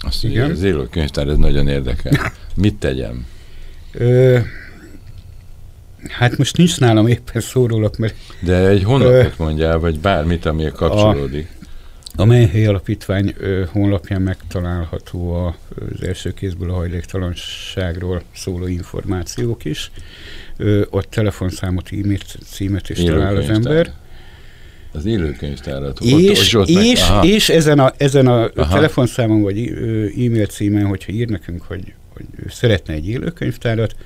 azt 0.00 0.24
Igen. 0.24 0.36
Igen. 0.36 0.50
az 0.50 0.62
élőkönyvtár, 0.62 1.28
ez 1.28 1.36
nagyon 1.36 1.68
érdekel. 1.68 2.32
Mit 2.56 2.74
tegyem? 2.74 3.26
Ö, 3.92 4.38
hát 6.08 6.36
most 6.36 6.56
nincs 6.56 6.80
nálam 6.80 7.06
éppen 7.06 7.40
szórólok, 7.40 7.96
mert 7.96 8.14
De 8.40 8.56
egy 8.68 8.82
honlapot 8.82 9.38
mondjál, 9.38 9.78
vagy 9.78 10.00
bármit, 10.00 10.46
ami 10.46 10.70
kapcsolódik. 10.74 11.48
A 12.18 12.24
Menhely 12.24 12.66
Alapítvány 12.66 13.34
honlapján 13.72 14.22
megtalálható 14.22 15.32
a, 15.34 15.56
az 15.92 16.02
első 16.02 16.32
kézből 16.32 16.70
a 16.70 16.74
hajléktalanságról 16.74 18.22
szóló 18.34 18.66
információk 18.66 19.64
is. 19.64 19.90
Ott 20.90 21.10
telefonszámot, 21.10 21.88
e-mail 21.92 22.18
címet 22.44 22.90
is 22.90 22.98
talál 23.02 23.36
az 23.36 23.42
Élőkönyvtár. 23.42 23.76
ember. 23.76 23.92
Az 24.92 25.04
élőkönyvtárat. 25.04 26.00
És, 26.00 26.54
ott 26.54 26.72
meg- 26.72 26.84
és, 26.84 27.00
aha. 27.00 27.24
és 27.24 27.48
ezen 27.48 27.78
a, 27.78 27.92
ezen 27.96 28.26
a 28.26 28.50
Aha. 28.54 28.74
telefonszámon 28.74 29.42
vagy 29.42 29.58
e-mail 30.16 30.46
címen, 30.46 30.86
hogyha 30.86 31.12
ír 31.12 31.28
nekünk, 31.28 31.62
hogy, 31.62 31.92
hogy 32.14 32.24
ő 32.36 32.46
szeretne 32.48 32.94
egy 32.94 33.08
élőkönyvtárat, 33.08 33.96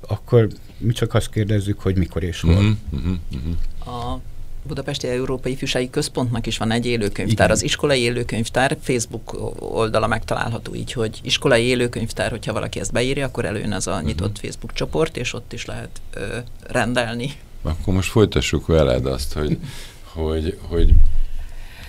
akkor 0.00 0.48
mi 0.78 0.92
csak 0.92 1.14
azt 1.14 1.30
kérdezzük, 1.30 1.80
hogy 1.80 1.96
mikor 1.96 2.22
és 2.22 2.40
hol. 2.40 2.52
Uh-huh, 2.52 2.70
uh-huh, 2.90 3.16
uh-huh. 3.32 4.12
A 4.14 4.20
Budapesti 4.66 5.06
Európai 5.06 5.52
Ifjúsági 5.52 5.90
Központnak 5.90 6.46
is 6.46 6.58
van 6.58 6.70
egy 6.70 6.86
élőkönyvtár, 6.86 7.46
Igen. 7.46 7.50
az 7.50 7.62
iskolai 7.62 8.00
élőkönyvtár 8.00 8.76
Facebook 8.80 9.54
oldala 9.58 10.06
megtalálható 10.06 10.74
így, 10.74 10.92
hogy 10.92 11.20
iskolai 11.22 11.64
élőkönyvtár, 11.64 12.30
hogyha 12.30 12.52
valaki 12.52 12.80
ezt 12.80 12.92
beírja, 12.92 13.26
akkor 13.26 13.44
előjön 13.44 13.72
ez 13.72 13.86
a 13.86 14.00
nyitott 14.00 14.38
Facebook 14.38 14.72
csoport, 14.72 15.16
és 15.16 15.32
ott 15.32 15.52
is 15.52 15.64
lehet 15.64 16.00
ö, 16.14 16.38
rendelni. 16.66 17.32
Akkor 17.62 17.94
most 17.94 18.10
folytassuk 18.10 18.66
veled 18.66 19.06
azt, 19.06 19.32
hogy, 19.32 19.58
hogy, 20.14 20.58
hogy 20.68 20.94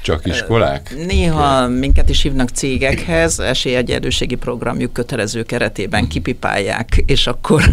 csak 0.06 0.26
iskolák? 0.26 0.96
Néha 1.06 1.68
minket 1.68 2.10
is 2.10 2.22
hívnak 2.22 2.50
cégekhez, 2.50 3.39
esélyegyenlőségi 3.39 4.36
programjuk 4.36 4.94
kötelező 4.94 5.44
keretében 5.44 6.08
kipipálják, 6.08 7.04
és 7.06 7.28
akkor, 7.28 7.63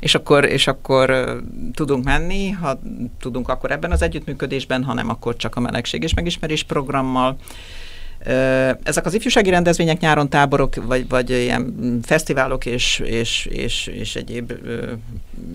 és 0.00 0.14
akkor, 0.14 0.44
és 0.44 0.66
akkor 0.66 1.36
tudunk 1.74 2.04
menni, 2.04 2.50
ha 2.50 2.80
tudunk, 3.20 3.48
akkor 3.48 3.70
ebben 3.70 3.90
az 3.90 4.02
együttműködésben, 4.02 4.84
ha 4.84 4.94
nem, 4.94 5.08
akkor 5.08 5.36
csak 5.36 5.56
a 5.56 5.60
melegség 5.60 6.02
és 6.02 6.14
megismerés 6.14 6.62
programmal. 6.62 7.36
Ezek 8.82 9.06
az 9.06 9.14
ifjúsági 9.14 9.50
rendezvények 9.50 10.00
nyáron 10.00 10.28
táborok, 10.28 10.74
vagy, 10.74 11.08
vagy 11.08 11.30
ilyen 11.30 12.00
fesztiválok 12.02 12.66
és, 12.66 12.98
és, 12.98 13.46
és, 13.50 13.86
és 13.86 14.16
egyéb 14.16 14.52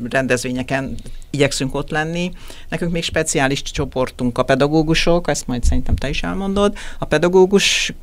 rendezvényeken 0.10 0.96
igyekszünk 1.30 1.76
ott 1.76 1.90
lenni. 1.90 2.32
Nekünk 2.70 2.92
még 2.92 3.04
speciális 3.04 3.62
csoportunk 3.62 4.38
a 4.38 4.44
pedagógusok, 4.44 5.28
ezt 5.28 5.48
majd 5.48 5.64
szerintem 5.64 5.96
te 5.96 6.10
is 6.10 6.24
elmondod. 6.24 6.78
A 7.00 7.06
pedagógus 7.06 7.94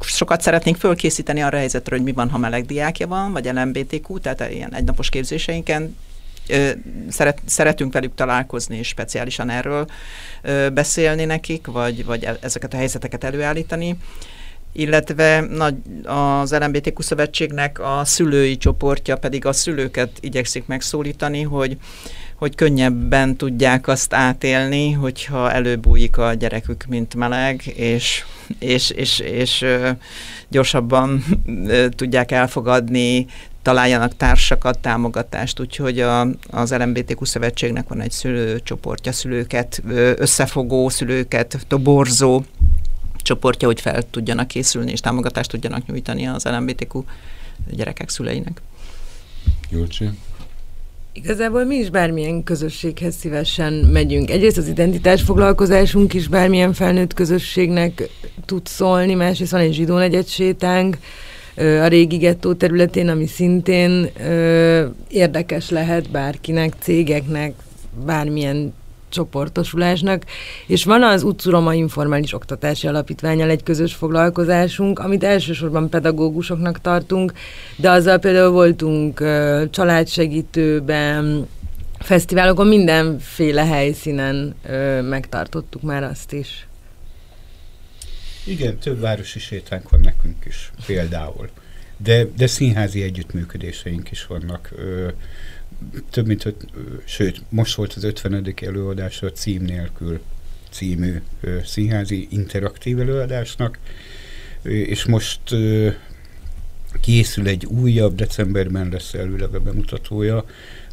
sokat 0.00 0.40
szeretnénk 0.40 0.76
fölkészíteni 0.76 1.42
arra 1.42 1.56
a 1.56 1.60
helyzetre, 1.60 1.96
hogy 1.96 2.04
mi 2.04 2.12
van, 2.12 2.30
ha 2.30 2.38
meleg 2.38 2.66
diákja 2.66 3.06
van, 3.06 3.32
vagy 3.32 3.50
LMBTQ, 3.52 4.18
tehát 4.18 4.52
ilyen 4.52 4.74
egynapos 4.74 5.08
képzéseinken 5.08 5.96
szeret, 7.08 7.38
szeretünk 7.44 7.92
velük 7.92 8.14
találkozni, 8.14 8.76
és 8.76 8.88
speciálisan 8.88 9.50
erről 9.50 9.86
beszélni 10.72 11.24
nekik, 11.24 11.66
vagy, 11.66 12.04
vagy 12.04 12.24
e- 12.24 12.38
ezeket 12.40 12.74
a 12.74 12.76
helyzeteket 12.76 13.24
előállítani. 13.24 13.96
Illetve 14.72 15.40
nagy, 15.40 15.74
az 16.04 16.52
LMBTQ 16.52 17.02
szövetségnek 17.02 17.80
a 17.80 18.04
szülői 18.04 18.56
csoportja 18.56 19.16
pedig 19.16 19.46
a 19.46 19.52
szülőket 19.52 20.10
igyekszik 20.20 20.66
megszólítani, 20.66 21.42
hogy, 21.42 21.76
hogy 22.34 22.54
könnyebben 22.54 23.36
tudják 23.36 23.88
azt 23.88 24.14
átélni, 24.14 24.92
hogyha 24.92 25.52
előbújik 25.52 26.18
a 26.18 26.34
gyerekük, 26.34 26.84
mint 26.88 27.14
meleg, 27.14 27.62
és, 27.66 28.24
és, 28.58 28.90
és, 28.90 29.18
és 29.18 29.64
gyorsabban 30.48 31.24
tudják 31.96 32.32
elfogadni, 32.32 33.26
találjanak 33.66 34.16
társakat, 34.16 34.78
támogatást, 34.78 35.60
úgyhogy 35.60 36.00
a, 36.00 36.26
az 36.50 36.72
LMBTQ 36.72 37.24
szövetségnek 37.24 37.88
van 37.88 38.00
egy 38.00 38.10
szülőcsoportja, 38.10 39.12
szülőket 39.12 39.82
összefogó, 40.16 40.88
szülőket 40.88 41.58
toborzó 41.68 42.44
csoportja, 43.16 43.68
hogy 43.68 43.80
fel 43.80 44.02
tudjanak 44.10 44.48
készülni 44.48 44.90
és 44.90 45.00
támogatást 45.00 45.50
tudjanak 45.50 45.86
nyújtani 45.86 46.26
az 46.26 46.44
LMBTQ 46.44 47.04
gyerekek 47.70 48.08
szüleinek. 48.08 48.62
Júlcsi? 49.70 50.08
Igazából 51.12 51.64
mi 51.64 51.76
is 51.76 51.90
bármilyen 51.90 52.42
közösséghez 52.42 53.14
szívesen 53.14 53.72
megyünk. 53.72 54.30
Egyrészt 54.30 54.58
az 54.58 54.68
identitás 54.68 55.22
foglalkozásunk 55.22 56.14
is 56.14 56.28
bármilyen 56.28 56.72
felnőtt 56.72 57.14
közösségnek 57.14 58.08
tud 58.44 58.66
szólni, 58.66 59.14
másrészt 59.14 59.50
van 59.50 59.60
egy 59.60 59.74
zsidó 59.74 59.96
negyed 59.96 60.26
sétánk, 60.26 60.98
a 61.56 61.86
régi 61.86 62.16
gettó 62.16 62.54
területén, 62.54 63.08
ami 63.08 63.26
szintén 63.26 64.10
érdekes 65.08 65.70
lehet 65.70 66.10
bárkinek, 66.10 66.72
cégeknek, 66.80 67.54
bármilyen 68.04 68.74
csoportosulásnak, 69.08 70.24
és 70.66 70.84
van 70.84 71.02
az 71.02 71.22
Utsuroma 71.22 71.74
Informális 71.74 72.32
Oktatási 72.32 72.86
Alapítványal 72.86 73.50
egy 73.50 73.62
közös 73.62 73.94
foglalkozásunk, 73.94 74.98
amit 74.98 75.24
elsősorban 75.24 75.88
pedagógusoknak 75.88 76.80
tartunk, 76.80 77.32
de 77.76 77.90
azzal 77.90 78.18
például 78.18 78.50
voltunk 78.50 79.18
családsegítőben, 79.70 81.48
fesztiválokon, 81.98 82.66
mindenféle 82.66 83.64
helyszínen 83.66 84.54
megtartottuk 85.08 85.82
már 85.82 86.02
azt 86.02 86.32
is. 86.32 86.65
Igen, 88.46 88.78
több 88.78 89.00
városi 89.00 89.38
sétánk 89.38 89.90
van 89.90 90.00
nekünk 90.00 90.44
is 90.44 90.70
például. 90.86 91.50
De, 91.96 92.24
de 92.36 92.46
színházi 92.46 93.02
együttműködéseink 93.02 94.10
is 94.10 94.26
vannak. 94.26 94.70
Ö, 94.76 95.08
több 96.10 96.26
mint, 96.26 96.44
öt, 96.44 96.66
sőt, 97.04 97.42
most 97.48 97.74
volt 97.74 97.92
az 97.92 98.04
50. 98.04 98.54
előadás 98.66 99.22
a 99.22 99.32
cím 99.32 99.62
nélkül 99.62 100.20
című 100.70 101.22
ö, 101.40 101.58
színházi 101.64 102.26
interaktív 102.30 103.00
előadásnak, 103.00 103.78
ö, 104.62 104.68
és 104.70 105.04
most 105.04 105.40
ö, 105.50 105.88
készül 107.00 107.48
egy 107.48 107.64
újabb, 107.64 108.14
decemberben 108.14 108.88
lesz 108.88 109.14
előleg 109.14 109.54
a 109.54 109.60
bemutatója, 109.60 110.44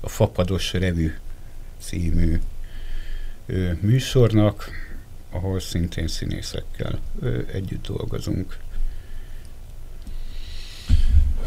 a 0.01 0.09
Fapados 0.09 0.73
Revű 0.73 1.13
című 1.79 2.39
ö, 3.45 3.71
műsornak, 3.79 4.71
ahol 5.33 5.59
szintén 5.59 6.07
színészekkel 6.07 6.99
ö, 7.21 7.39
együtt 7.53 7.87
dolgozunk. 7.87 8.57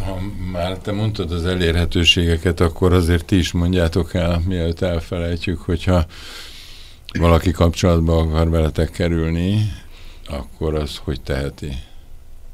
Ha 0.05 0.19
már 0.53 0.79
te 0.79 0.93
mondtad 0.93 1.33
az 1.33 1.45
elérhetőségeket, 1.45 2.61
akkor 2.61 2.93
azért 2.93 3.25
ti 3.25 3.37
is 3.37 3.53
mondjátok 3.53 4.15
el, 4.15 4.43
mielőtt 4.47 4.81
elfelejtjük, 4.81 5.61
hogyha 5.61 6.07
valaki 7.19 7.51
kapcsolatba 7.51 8.19
akar 8.19 8.51
veletek 8.51 8.91
kerülni, 8.91 9.73
akkor 10.27 10.75
az 10.75 10.97
hogy 11.05 11.21
teheti? 11.21 11.73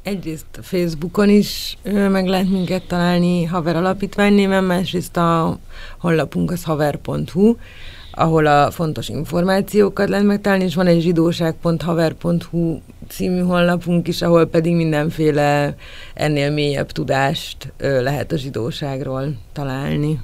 Egyrészt 0.03 0.45
a 0.57 0.61
Facebookon 0.61 1.29
is 1.29 1.77
meg 1.83 2.27
lehet 2.27 2.49
minket 2.49 2.87
találni 2.87 3.43
Haver 3.43 3.75
Alapítvány 3.75 4.33
néven, 4.33 4.63
másrészt 4.63 5.17
a 5.17 5.59
honlapunk 5.97 6.51
az 6.51 6.63
haver.hu, 6.63 7.55
ahol 8.15 8.45
a 8.45 8.71
fontos 8.71 9.09
információkat 9.09 10.09
lehet 10.09 10.25
megtalálni, 10.25 10.63
és 10.63 10.75
van 10.75 10.87
egy 10.87 11.01
zsidóság.haver.hu 11.01 12.79
című 13.07 13.41
honlapunk 13.41 14.07
is, 14.07 14.21
ahol 14.21 14.45
pedig 14.45 14.75
mindenféle 14.75 15.75
ennél 16.13 16.51
mélyebb 16.51 16.91
tudást 16.91 17.73
lehet 17.77 18.31
a 18.31 18.37
zsidóságról 18.37 19.35
találni. 19.53 20.19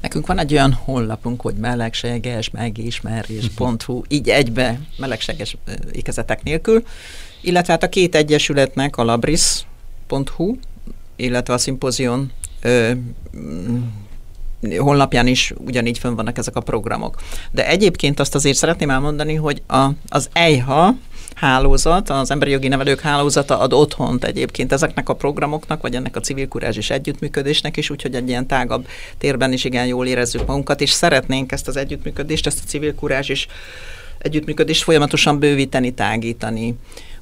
Nekünk 0.00 0.26
van 0.26 0.38
egy 0.38 0.52
olyan 0.52 0.72
honlapunk, 0.72 1.40
hogy 1.40 1.54
melegséges 1.54 2.50
megismerés.hu, 2.50 4.02
így 4.08 4.28
egybe 4.28 4.80
melegséges 4.96 5.56
ikezetek 5.92 6.42
nélkül, 6.42 6.82
illetve 7.40 7.72
hát 7.72 7.82
a 7.82 7.88
két 7.88 8.14
egyesületnek 8.14 8.96
a 8.96 9.04
labris.hu, 9.04 10.56
illetve 11.16 11.54
a 11.54 11.58
szimpozion 11.58 12.32
honlapján 14.78 15.26
is 15.26 15.52
ugyanígy 15.66 15.98
fönn 15.98 16.14
vannak 16.14 16.38
ezek 16.38 16.56
a 16.56 16.60
programok. 16.60 17.16
De 17.50 17.68
egyébként 17.68 18.20
azt 18.20 18.34
azért 18.34 18.56
szeretném 18.56 18.90
elmondani, 18.90 19.34
hogy 19.34 19.62
a, 19.66 19.88
az 20.08 20.28
EIHA 20.32 20.94
hálózat, 21.34 22.10
az 22.10 22.30
Emberi 22.30 22.50
Jogi 22.50 22.68
Nevelők 22.68 23.00
Hálózata 23.00 23.58
ad 23.58 23.72
otthont 23.72 24.24
egyébként 24.24 24.72
ezeknek 24.72 25.08
a 25.08 25.14
programoknak, 25.14 25.82
vagy 25.82 25.94
ennek 25.94 26.16
a 26.16 26.20
civil 26.20 26.48
és 26.76 26.90
együttműködésnek 26.90 27.76
is, 27.76 27.90
úgyhogy 27.90 28.14
egy 28.14 28.28
ilyen 28.28 28.46
tágabb 28.46 28.86
térben 29.18 29.52
is 29.52 29.64
igen 29.64 29.86
jól 29.86 30.06
érezzük 30.06 30.46
magunkat, 30.46 30.80
és 30.80 30.90
szeretnénk 30.90 31.52
ezt 31.52 31.68
az 31.68 31.76
együttműködést, 31.76 32.46
ezt 32.46 32.60
a 32.64 32.66
civil 32.66 32.94
is 33.20 33.46
együttműködést 34.18 34.82
folyamatosan 34.82 35.38
bővíteni, 35.38 35.94
tágítani, 35.94 36.74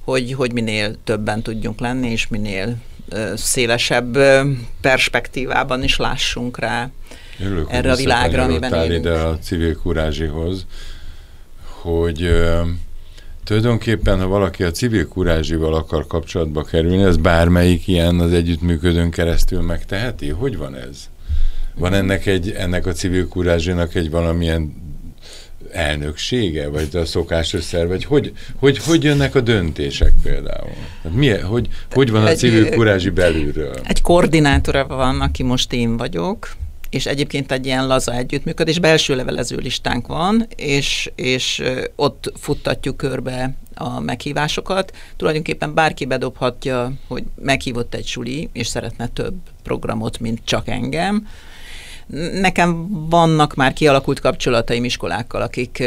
hogy, 0.05 0.33
hogy 0.33 0.53
minél 0.53 0.95
többen 1.05 1.43
tudjunk 1.43 1.81
lenni, 1.81 2.11
és 2.11 2.29
minél 2.29 2.77
szélesebb 3.35 4.19
perspektívában 4.81 5.83
is 5.83 5.97
lássunk 5.97 6.59
rá 6.59 6.91
Örülök, 7.41 7.67
erre 7.71 7.93
a 7.93 7.97
világra, 7.97 8.43
amiben 8.43 8.75
élünk. 8.75 8.99
ide 8.99 9.13
a 9.13 9.39
civil 9.39 9.77
kurázsihoz, 9.77 10.67
hogy 11.63 12.31
tulajdonképpen, 13.45 14.21
ha 14.21 14.27
valaki 14.27 14.63
a 14.63 14.71
civil 14.71 15.09
kurázsival 15.09 15.75
akar 15.75 16.07
kapcsolatba 16.07 16.63
kerülni, 16.63 17.03
ez 17.03 17.17
bármelyik 17.17 17.89
ilyen 17.89 18.21
az 18.21 18.33
együttműködőn 18.33 19.11
keresztül 19.11 19.61
megteheti? 19.61 20.29
Hogy 20.29 20.57
van 20.57 20.77
ez? 20.77 21.09
Van 21.75 21.95
ennek, 21.95 22.27
egy, 22.27 22.51
ennek 22.51 22.87
a 22.87 22.93
civil 22.93 23.29
kurázsinak 23.29 23.95
egy 23.95 24.11
valamilyen 24.11 24.83
elnöksége, 25.73 26.69
vagy 26.69 26.89
a 26.97 27.05
szokásos 27.05 27.63
szerv, 27.63 27.89
vagy 27.89 28.05
hogy, 28.05 28.33
hogy, 28.57 28.79
hogy 28.79 29.03
jönnek 29.03 29.35
a 29.35 29.41
döntések 29.41 30.13
például? 30.23 30.73
Hát 31.03 31.13
milyen, 31.13 31.45
hogy, 31.45 31.69
hogy 31.91 32.11
van 32.11 32.27
a 32.27 32.33
civil 32.33 32.71
kurázsi 32.71 33.11
belülről? 33.11 33.75
Egy 33.85 34.03
koordinátora 34.03 34.87
van, 34.87 35.21
aki 35.21 35.43
most 35.43 35.73
én 35.73 35.97
vagyok, 35.97 36.49
és 36.95 37.07
egyébként 37.07 37.53
egy 37.53 37.67
ilyen 37.67 37.87
laza 37.87 38.13
együttműködés, 38.13 38.79
belső 38.79 39.17
levelező 39.17 39.57
listánk 39.57 40.07
van, 40.07 40.47
és, 40.57 41.11
és 41.15 41.63
ott 41.97 42.33
futtatjuk 42.37 42.97
körbe 42.97 43.55
a 43.75 44.01
meghívásokat. 44.01 44.97
Tulajdonképpen 45.17 45.75
bárki 45.75 46.05
bedobhatja, 46.05 46.93
hogy 47.09 47.25
meghívott 47.43 47.95
egy 47.95 48.07
suli, 48.07 48.49
és 48.53 48.67
szeretne 48.67 49.07
több 49.07 49.35
programot, 49.63 50.21
mint 50.21 50.41
csak 50.45 50.69
engem. 50.69 51.29
Nekem 52.33 52.89
vannak 53.09 53.55
már 53.55 53.73
kialakult 53.73 54.21
kapcsolataim 54.21 54.85
iskolákkal, 54.85 55.43
akik 55.43 55.83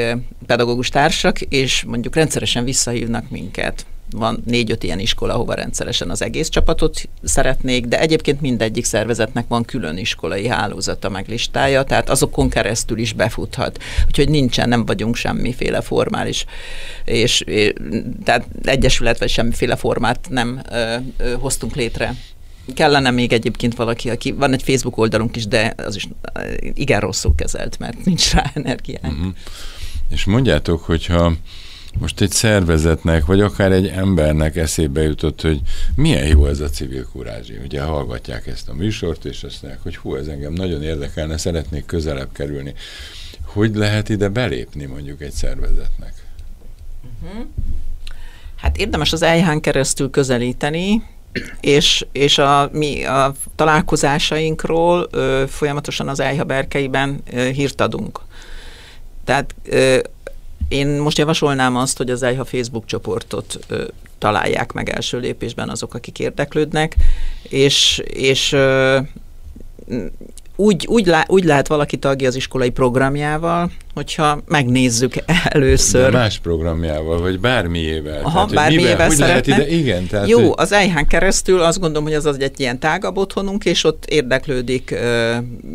pedagógus 0.46 0.90
társak, 0.90 1.42
és 1.42 1.84
mondjuk 1.84 2.16
rendszeresen 2.16 2.64
visszahívnak 2.64 3.30
minket 3.30 3.86
van 4.12 4.44
négy-öt 4.46 4.84
ilyen 4.84 5.00
iskola, 5.00 5.34
ahova 5.34 5.54
rendszeresen 5.54 6.10
az 6.10 6.22
egész 6.22 6.50
csapatot 6.50 7.10
szeretnék, 7.24 7.86
de 7.86 8.00
egyébként 8.00 8.42
mindegyik 8.42 8.86
szervezetnek 8.86 9.48
van 9.48 9.64
külön 9.64 9.98
iskolai 9.98 10.48
hálózata 10.48 11.10
meg 11.10 11.28
listája, 11.28 11.84
tehát 11.84 12.10
azokon 12.10 12.50
keresztül 12.50 12.98
is 12.98 13.14
befuthat. 13.14 13.84
Úgyhogy 14.08 14.30
nincsen, 14.30 14.70
nem 14.70 14.86
vagyunk 14.86 15.16
semmiféle 15.16 15.82
formális, 15.82 16.46
és, 17.06 17.44
tehát 18.24 18.48
egyesület 18.64 19.20
vagy 19.20 19.30
semmiféle 19.30 19.76
formát 19.76 20.28
nem 20.30 20.62
ö, 20.72 20.96
ö, 21.18 21.34
hoztunk 21.40 21.76
létre 21.76 22.16
kellene 22.74 23.12
még 23.12 23.34
egyébként 23.34 23.76
valaki, 23.76 24.10
aki 24.10 24.32
van 24.32 24.54
egy 24.54 24.64
Facebook 24.64 24.98
oldalunk 24.98 25.36
is, 25.36 25.48
de 25.48 25.74
az 25.78 25.96
is 25.96 26.08
igen 26.74 27.00
rosszul 27.00 27.36
kezelt, 27.36 27.80
mert 27.80 28.06
nincs 28.06 28.34
rá 28.34 28.52
energiánk. 28.54 29.18
Uh-huh. 29.18 29.34
És 30.10 30.26
mondjátok, 30.26 30.84
hogyha 30.84 31.34
most 32.00 32.22
egy 32.22 32.32
szervezetnek, 32.32 33.26
vagy 33.26 33.42
akár 33.42 33.72
egy 33.72 33.88
embernek 33.88 34.56
eszébe 34.56 35.02
jutott, 35.02 35.42
hogy 35.42 35.62
milyen 35.96 36.28
jó 36.28 36.46
ez 36.46 36.60
a 36.60 36.70
civil 36.70 37.08
kurázsi. 37.12 37.58
Ugye 37.64 37.82
hallgatják 37.82 38.48
ezt 38.48 38.70
a 38.70 38.74
műsort, 38.74 39.26
és 39.26 39.44
azt 39.44 39.62
mondják, 39.62 39.84
hogy 39.84 39.98
hú, 39.98 40.16
ez 40.16 40.28
engem 40.28 40.54
nagyon 40.54 40.84
érdekelne, 40.84 41.38
szeretnék 41.38 41.86
közelebb 41.86 42.32
kerülni. 42.32 42.74
Hogy 43.46 43.76
lehet 43.76 44.10
ide 44.10 44.30
belépni 44.30 44.86
mondjuk 44.86 45.22
egy 45.22 45.32
szervezetnek? 45.32 46.14
Uh-huh. 47.24 47.46
Hát 48.56 48.78
érdemes 48.78 49.14
az 49.14 49.22
eljhán 49.22 49.60
keresztül 49.60 50.10
közelíteni, 50.10 51.04
és, 51.60 52.06
és 52.12 52.38
a, 52.38 52.70
mi 52.72 53.06
a 53.06 53.34
találkozásainkról 53.56 55.08
ö, 55.12 55.44
folyamatosan 55.48 56.08
az 56.08 56.20
Eljha 56.20 56.44
berkeiben 56.44 57.22
ö, 57.32 57.50
hírt 57.50 57.82
adunk. 57.82 58.20
Tehát 59.24 59.56
ö, 59.66 60.00
én 60.68 60.88
most 60.88 61.18
javasolnám 61.18 61.76
azt, 61.76 61.98
hogy 61.98 62.10
az 62.10 62.24
EIHA 62.24 62.46
Facebook 62.46 62.86
csoportot 62.86 63.60
ö, 63.68 63.84
találják 64.18 64.72
meg 64.72 64.90
első 64.90 65.20
lépésben 65.20 65.70
azok, 65.70 65.94
akik 65.94 66.20
érdeklődnek, 66.20 66.96
és, 67.42 68.02
és 68.06 68.52
ö, 68.52 69.00
úgy, 70.60 70.86
úgy, 70.90 71.06
lá, 71.06 71.24
úgy 71.28 71.44
lehet 71.44 71.68
valaki 71.68 71.98
tagja 71.98 72.28
az 72.28 72.36
iskolai 72.36 72.70
programjával, 72.70 73.72
hogyha 73.94 74.42
megnézzük 74.48 75.14
először. 75.50 76.12
De 76.12 76.18
más 76.18 76.40
programjával, 76.40 77.22
vagy 77.22 77.40
bármiével. 77.40 78.20
Aha, 78.24 78.32
tehát, 78.32 78.54
bármiével 78.54 78.92
mivel, 78.92 79.08
hogy 79.08 79.18
lehet 79.18 79.48
ide? 79.48 79.68
Igen. 79.68 80.08
Tehát, 80.08 80.28
Jó, 80.28 80.40
hogy... 80.40 80.54
az 80.56 80.72
EIHÁN 80.72 81.08
keresztül 81.08 81.62
azt 81.62 81.80
gondolom, 81.80 82.04
hogy 82.04 82.14
az, 82.14 82.26
az 82.26 82.40
egy 82.40 82.60
ilyen 82.60 82.80
tágabb 82.80 83.18
otthonunk, 83.18 83.66
és 83.66 83.84
ott 83.84 84.06
érdeklődik, 84.06 84.96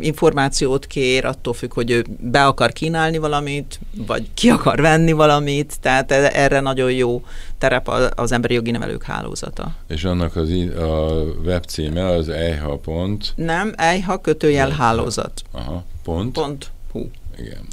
információt 0.01 0.85
kér, 0.85 1.25
attól 1.25 1.53
függ, 1.53 1.73
hogy 1.73 1.91
ő 1.91 2.05
be 2.19 2.45
akar 2.45 2.71
kínálni 2.71 3.17
valamit, 3.17 3.79
vagy 4.07 4.23
ki 4.33 4.49
akar 4.49 4.81
venni 4.81 5.11
valamit, 5.11 5.73
tehát 5.81 6.11
e, 6.11 6.31
erre 6.33 6.59
nagyon 6.59 6.91
jó 6.91 7.23
terep 7.63 7.89
az 8.15 8.31
Emberi 8.31 8.53
Jogi 8.53 8.71
Nevelők 8.71 9.03
Hálózata. 9.03 9.75
És 9.87 10.03
annak 10.03 10.35
az 10.35 10.49
a 10.77 11.23
webcíme 11.45 12.05
az 12.05 12.29
ejha. 12.29 12.77
Pont. 12.77 13.33
Nem, 13.35 13.73
ejha 13.77 14.21
kötőjel 14.21 14.69
hálózat. 14.69 15.41
Aha, 15.51 15.83
pont. 16.03 16.33
Pont. 16.33 16.71
Hú. 16.91 17.09
Igen 17.37 17.65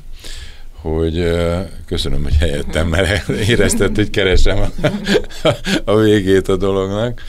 hogy 0.80 1.30
köszönöm, 1.86 2.22
hogy 2.22 2.36
helyettem, 2.36 2.88
mert 2.88 3.28
érezted, 3.28 3.96
hogy 3.96 4.10
keresem 4.10 4.58
a, 4.58 5.48
a 5.84 5.96
végét 5.96 6.48
a 6.48 6.56
dolognak. 6.56 7.22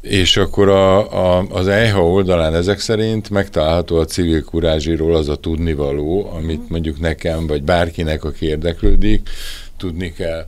És 0.00 0.36
akkor 0.36 0.68
a, 0.68 1.12
a, 1.38 1.46
az 1.50 1.68
EIHA 1.68 2.06
oldalán 2.06 2.54
ezek 2.54 2.80
szerint 2.80 3.30
megtalálható 3.30 3.96
a 3.96 4.04
civil 4.04 4.44
kurázsiról 4.44 5.16
az 5.16 5.28
a 5.28 5.36
tudnivaló, 5.36 6.30
amit 6.34 6.68
mondjuk 6.68 7.00
nekem, 7.00 7.46
vagy 7.46 7.62
bárkinek, 7.62 8.24
aki 8.24 8.46
érdeklődik, 8.46 9.28
tudni 9.76 10.12
kell. 10.12 10.46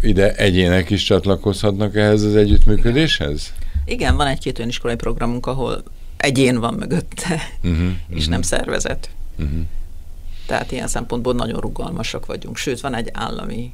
Ide 0.00 0.34
egyének 0.34 0.90
is 0.90 1.02
csatlakozhatnak 1.02 1.96
ehhez 1.96 2.22
az 2.22 2.36
együttműködéshez? 2.36 3.52
Igen, 3.84 4.16
van 4.16 4.26
egy-két 4.26 4.58
olyan 4.58 4.70
iskolai 4.70 4.96
programunk, 4.96 5.46
ahol 5.46 5.82
egyén 6.16 6.60
van 6.60 6.74
mögötte, 6.74 7.42
uh-huh, 7.62 7.80
és 8.08 8.16
uh-huh. 8.16 8.28
nem 8.28 8.42
szervezet. 8.42 9.10
Uh-huh. 9.38 9.60
Tehát 10.46 10.72
ilyen 10.72 10.88
szempontból 10.88 11.34
nagyon 11.34 11.60
rugalmasak 11.60 12.26
vagyunk. 12.26 12.56
Sőt, 12.56 12.80
van 12.80 12.94
egy 12.94 13.08
állami 13.12 13.72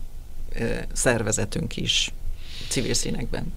ö, 0.59 0.64
szervezetünk 0.92 1.76
is 1.76 2.12
civil 2.68 2.94
színekben. 2.94 3.52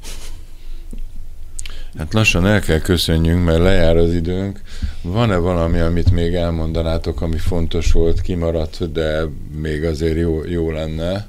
Hát 1.97 2.13
lassan 2.13 2.45
el 2.45 2.59
kell 2.59 2.79
köszönjünk, 2.79 3.45
mert 3.45 3.59
lejár 3.59 3.97
az 3.97 4.13
időnk. 4.13 4.61
Van-e 5.01 5.37
valami, 5.37 5.79
amit 5.79 6.11
még 6.11 6.33
elmondanátok, 6.33 7.21
ami 7.21 7.37
fontos 7.37 7.91
volt, 7.91 8.21
kimaradt, 8.21 8.91
de 8.91 9.21
még 9.61 9.83
azért 9.83 10.17
jó, 10.17 10.43
jó 10.45 10.71
lenne? 10.71 11.27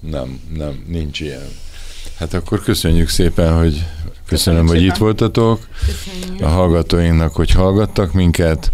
Nem, 0.00 0.40
nem, 0.56 0.84
nincs 0.86 1.20
ilyen. 1.20 1.48
Hát 2.16 2.34
akkor 2.34 2.62
köszönjük 2.62 3.08
szépen, 3.08 3.56
hogy 3.56 3.72
köszönöm, 3.72 4.16
köszönöm 4.26 4.66
hogy 4.66 4.76
szépen. 4.78 4.94
itt 4.94 5.00
voltatok. 5.00 5.68
Köszönjük. 5.86 6.42
A 6.42 6.48
hallgatóinknak, 6.48 7.34
hogy 7.34 7.50
hallgattak 7.50 8.12
minket. 8.12 8.72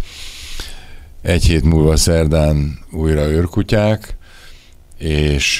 Egy 1.21 1.45
hét 1.45 1.63
múlva 1.63 1.95
szerdán 1.95 2.79
újra 2.91 3.27
őrkutyák, 3.27 4.15
és 4.97 5.59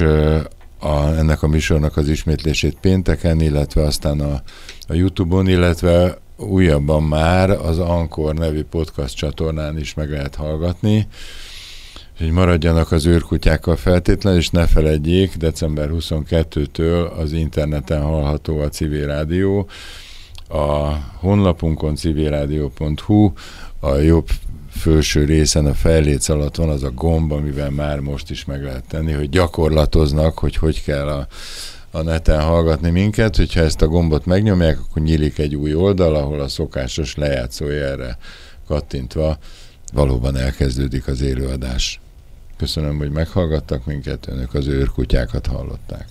a, 0.79 1.07
ennek 1.17 1.43
a 1.43 1.47
műsornak 1.47 1.97
az 1.97 2.07
ismétlését 2.07 2.77
pénteken, 2.81 3.41
illetve 3.41 3.81
aztán 3.81 4.19
a, 4.19 4.41
a 4.87 4.93
Youtube-on, 4.93 5.47
illetve 5.47 6.17
újabban 6.37 7.03
már 7.03 7.49
az 7.49 7.79
Ankor 7.79 8.33
nevű 8.33 8.63
podcast 8.63 9.15
csatornán 9.15 9.79
is 9.79 9.93
meg 9.93 10.09
lehet 10.09 10.35
hallgatni. 10.35 11.07
Úgyhogy 12.15 12.31
maradjanak 12.31 12.91
az 12.91 13.05
őrkutyákkal 13.05 13.75
feltétlenül, 13.75 14.39
és 14.39 14.49
ne 14.49 14.67
feledjék, 14.67 15.35
december 15.35 15.89
22-től 15.91 17.17
az 17.17 17.31
interneten 17.31 18.01
hallható 18.01 18.59
a 18.59 18.69
civil 18.69 19.05
rádió. 19.05 19.67
A 20.49 20.93
honlapunkon 21.19 21.95
civilrádió.hu, 21.95 23.31
a 23.79 23.95
jobb 23.95 24.27
felső 24.69 25.25
részen 25.25 25.65
a 25.65 25.73
fejléc 25.73 26.29
alatt 26.29 26.55
van 26.55 26.69
az 26.69 26.83
a 26.83 26.91
gomb, 26.91 27.31
amivel 27.31 27.69
már 27.69 27.99
most 27.99 28.29
is 28.29 28.45
meg 28.45 28.63
lehet 28.63 28.87
tenni, 28.87 29.11
hogy 29.11 29.29
gyakorlatoznak, 29.29 30.37
hogy 30.37 30.55
hogy 30.55 30.83
kell 30.83 31.07
a, 31.07 31.27
a 31.91 32.01
neten 32.01 32.41
hallgatni 32.41 32.89
minket, 32.89 33.35
hogyha 33.35 33.59
ezt 33.59 33.81
a 33.81 33.87
gombot 33.87 34.25
megnyomják, 34.25 34.79
akkor 34.79 35.01
nyílik 35.01 35.37
egy 35.37 35.55
új 35.55 35.73
oldal, 35.73 36.15
ahol 36.15 36.39
a 36.39 36.47
szokásos 36.47 37.15
lejátszója 37.15 38.17
kattintva 38.67 39.37
valóban 39.93 40.37
elkezdődik 40.37 41.07
az 41.07 41.21
élőadás. 41.21 41.99
Köszönöm, 42.57 42.97
hogy 42.97 43.11
meghallgattak 43.11 43.85
minket, 43.85 44.27
önök 44.27 44.53
az 44.53 44.67
őrkutyákat 44.67 45.47
hallották. 45.47 46.07